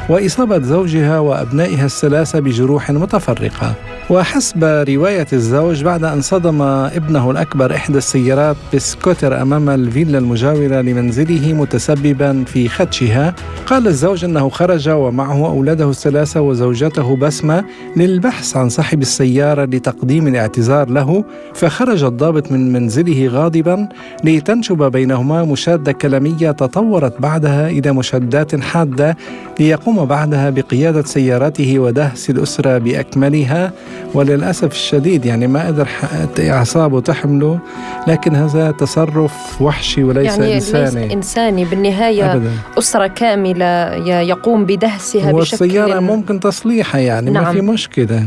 وإصابة 0.10 0.60
زوجها 0.60 1.20
وأبنائها 1.20 1.86
الثلاثة 1.86 2.40
بجروح 2.40 2.92
متفرقة. 2.92 3.74
وحسب 4.10 4.64
رواية 4.64 5.28
الزوج 5.34 5.84
بعد 5.84 6.04
أن 6.04 6.22
صدم 6.22 6.62
ابنه 6.62 7.32
الأكبر 7.32 7.76
إحدى 7.76 7.98
السيارات 7.98 8.56
بسكوتر 8.74 9.42
أمام 9.42 9.70
الفيلا 9.70 10.18
المجاورة 10.18 10.82
لمنزله 10.82 11.54
متسببا 11.54 12.44
في 12.44 12.70
خدشها 12.70 13.36
قال 13.66 13.88
الزوج 13.88 14.26
أنه 14.26 14.50
خرج 14.50 14.90
ومعه 14.90 15.48
أولاده 15.48 15.90
الثلاثة 15.90 16.42
وزوجته 16.42 17.16
بسمة 17.16 17.66
للبحث 17.98 18.58
عن 18.58 18.70
صاحب 18.70 19.02
السيارة 19.02 19.59
لتقديم 19.66 20.28
الاعتذار 20.28 20.90
له 20.90 21.24
فخرج 21.54 22.04
الضابط 22.04 22.52
من 22.52 22.74
منزله 22.74 23.28
غاضبا 23.28 23.90
لتنشب 24.24 24.92
بينهما 24.92 25.44
مشادة 25.44 25.92
كلامية 25.92 26.52
تطورت 26.52 27.22
بعدها 27.22 27.70
إلى 27.70 27.92
مشادات 27.92 28.62
حادة 28.62 29.18
ليقوم 29.60 30.06
بعدها 30.06 30.50
بقيادة 30.50 31.04
سيارته 31.04 31.80
ودهس 31.80 32.30
الأسرة 32.30 32.78
بأكملها 32.78 33.72
وللأسف 34.14 34.72
الشديد 34.72 35.26
يعني 35.26 35.48
ما 35.48 35.68
قدر 35.68 35.88
أعصابه 36.40 37.02
تحمله 37.02 37.60
لكن 38.08 38.36
هذا 38.36 38.72
تصرف 38.72 39.62
وحشي 39.62 40.04
وليس 40.04 40.38
يعني 40.38 40.56
إنساني 40.56 41.04
ليس 41.04 41.14
إنساني 41.14 41.66
بالنهاية 41.66 42.34
أبداً. 42.34 42.52
أسرة 42.78 43.08
كاملة 43.08 43.96
يقوم 44.22 44.66
بدهسها 44.66 45.32
بشكل 45.32 45.36
والسيارة 45.36 46.00
ممكن 46.00 46.40
تصليحها 46.40 47.02
يعني 47.02 47.32
نعم. 47.32 47.44
ما 47.44 47.52
في 47.52 47.62
مشكلة 47.62 48.24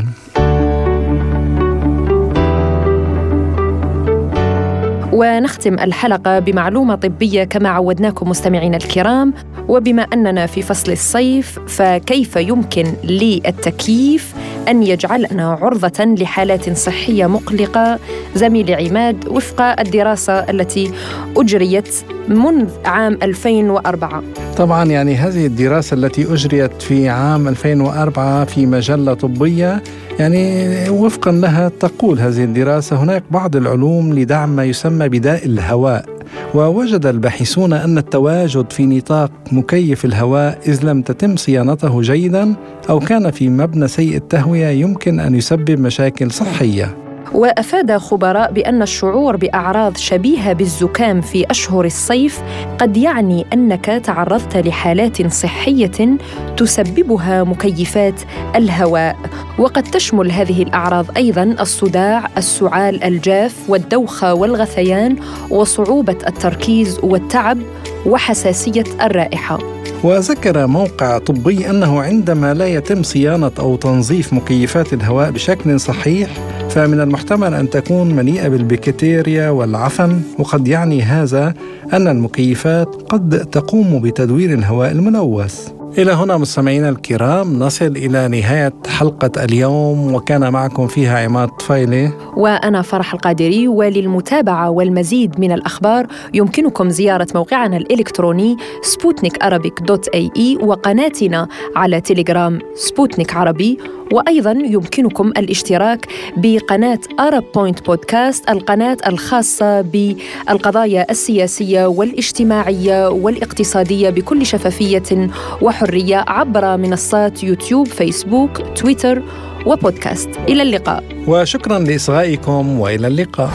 ونختم 5.13 5.73
الحلقة 5.73 6.39
بمعلومة 6.39 6.95
طبية 6.95 7.43
كما 7.43 7.69
عودناكم 7.69 8.29
مستمعينا 8.29 8.77
الكرام 8.77 9.33
وبما 9.67 10.01
أننا 10.01 10.45
في 10.45 10.61
فصل 10.61 10.91
الصيف 10.91 11.59
فكيف 11.67 12.35
يمكن 12.35 12.93
للتكييف 13.03 14.33
أن 14.67 14.83
يجعلنا 14.83 15.51
عرضة 15.51 16.03
لحالات 16.03 16.77
صحية 16.77 17.27
مقلقة؟ 17.27 17.99
زميلي 18.35 18.73
عماد 18.73 19.27
وفق 19.27 19.79
الدراسة 19.79 20.33
التي 20.33 20.91
أجريت 21.37 21.95
منذ 22.27 22.69
عام 22.85 23.17
2004 23.23 24.23
طبعا 24.57 24.85
يعني 24.85 25.15
هذه 25.15 25.45
الدراسة 25.45 25.93
التي 25.95 26.33
أجريت 26.33 26.81
في 26.81 27.09
عام 27.09 27.47
2004 27.47 28.45
في 28.45 28.65
مجلة 28.65 29.13
طبية 29.13 29.83
يعني 30.19 30.89
وفقا 30.89 31.31
لها 31.31 31.69
تقول 31.69 32.19
هذه 32.19 32.43
الدراسة 32.43 32.95
هناك 32.95 33.23
بعض 33.31 33.55
العلوم 33.55 34.13
لدعم 34.13 34.55
ما 34.55 34.63
يسمى 34.63 35.09
بداء 35.09 35.45
الهواء 35.45 36.05
ووجد 36.53 37.05
الباحثون 37.05 37.73
أن 37.73 37.97
التواجد 37.97 38.71
في 38.71 38.85
نطاق 38.85 39.31
مكيف 39.51 40.05
الهواء 40.05 40.59
إذ 40.67 40.85
لم 40.85 41.01
تتم 41.01 41.35
صيانته 41.35 42.01
جيدا 42.01 42.55
أو 42.89 42.99
كان 42.99 43.31
في 43.31 43.49
مبنى 43.49 43.87
سيء 43.87 44.15
التهوية 44.15 44.67
يمكن 44.67 45.19
أن 45.19 45.35
يسبب 45.35 45.79
مشاكل 45.79 46.31
صحية. 46.31 47.02
وأفاد 47.33 47.97
خبراء 47.97 48.51
بأن 48.51 48.81
الشعور 48.81 49.35
بأعراض 49.35 49.97
شبيهة 49.97 50.53
بالزكام 50.53 51.21
في 51.21 51.45
أشهر 51.51 51.85
الصيف 51.85 52.41
قد 52.79 52.97
يعني 52.97 53.45
أنك 53.53 53.85
تعرضت 53.85 54.57
لحالات 54.57 55.31
صحية 55.31 56.17
تسببها 56.57 57.43
مكيفات 57.43 58.21
الهواء. 58.55 59.15
وقد 59.59 59.83
تشمل 59.83 60.31
هذه 60.31 60.63
الأعراض 60.63 61.05
أيضا 61.17 61.43
الصداع 61.59 62.29
السعال 62.37 63.03
الجاف 63.03 63.55
والدوخة 63.69 64.33
والغثيان 64.33 65.15
وصعوبة 65.49 66.17
التركيز 66.27 66.99
والتعب 67.03 67.57
وحساسية 68.05 68.83
الرائحة. 69.01 69.59
وذكر 70.03 70.67
موقع 70.67 71.17
طبي 71.17 71.69
أنه 71.69 72.01
عندما 72.01 72.53
لا 72.53 72.67
يتم 72.67 73.03
صيانة 73.03 73.51
أو 73.59 73.75
تنظيف 73.75 74.33
مكيفات 74.33 74.93
الهواء 74.93 75.31
بشكل 75.31 75.79
صحيح 75.79 76.29
فمن 76.69 76.99
المحتمل 77.01 77.22
أن 77.31 77.69
تكون 77.69 78.15
مليئه 78.15 78.47
بالبكتيريا 78.47 79.49
والعفن 79.49 80.21
وقد 80.39 80.67
يعني 80.67 81.01
هذا 81.01 81.53
أن 81.93 82.07
المكيفات 82.07 82.95
قد 83.09 83.45
تقوم 83.51 84.01
بتدوير 84.01 84.53
الهواء 84.53 84.91
الملوث. 84.91 85.82
إلى 85.97 86.11
هنا 86.11 86.37
مستمعينا 86.37 86.89
الكرام 86.89 87.59
نصل 87.59 87.85
إلى 87.85 88.27
نهاية 88.27 88.73
حلقة 88.87 89.43
اليوم 89.43 90.13
وكان 90.13 90.51
معكم 90.51 90.87
فيها 90.87 91.19
عماد 91.19 91.49
طفيلي. 91.49 92.11
وأنا 92.37 92.81
فرح 92.81 93.13
القادري 93.13 93.67
وللمتابعة 93.67 94.69
والمزيد 94.69 95.39
من 95.39 95.51
الأخبار 95.51 96.07
يمكنكم 96.33 96.89
زيارة 96.89 97.27
موقعنا 97.35 97.77
الإلكتروني 97.77 98.57
سبوتنيك 98.81 99.43
dot 99.81 100.07
ae 100.07 100.57
وقناتنا 100.61 101.47
على 101.75 102.01
تليجرام 102.01 102.59
سبوتنيك 102.75 103.35
عربي. 103.35 103.77
وأيضا 104.11 104.51
يمكنكم 104.51 105.27
الاشتراك 105.27 106.05
بقناة 106.37 106.99
أرب 107.19 107.43
بوينت 107.55 107.85
بودكاست 107.85 108.49
القناة 108.49 108.97
الخاصة 109.07 109.81
بالقضايا 109.81 111.11
السياسية 111.11 111.85
والاجتماعية 111.85 113.09
والاقتصادية 113.09 114.09
بكل 114.09 114.45
شفافية 114.45 115.29
وحرية. 115.61 115.82
عبر 116.27 116.77
منصات 116.77 117.43
يوتيوب 117.43 117.87
فيسبوك 117.87 118.61
تويتر 118.75 119.21
وبودكاست. 119.65 120.29
إلى 120.49 120.61
اللقاء. 120.61 121.03
وشكرا 121.27 121.79
لإصغائكم 121.79 122.79
وإلى 122.79 123.07
اللقاء. 123.07 123.49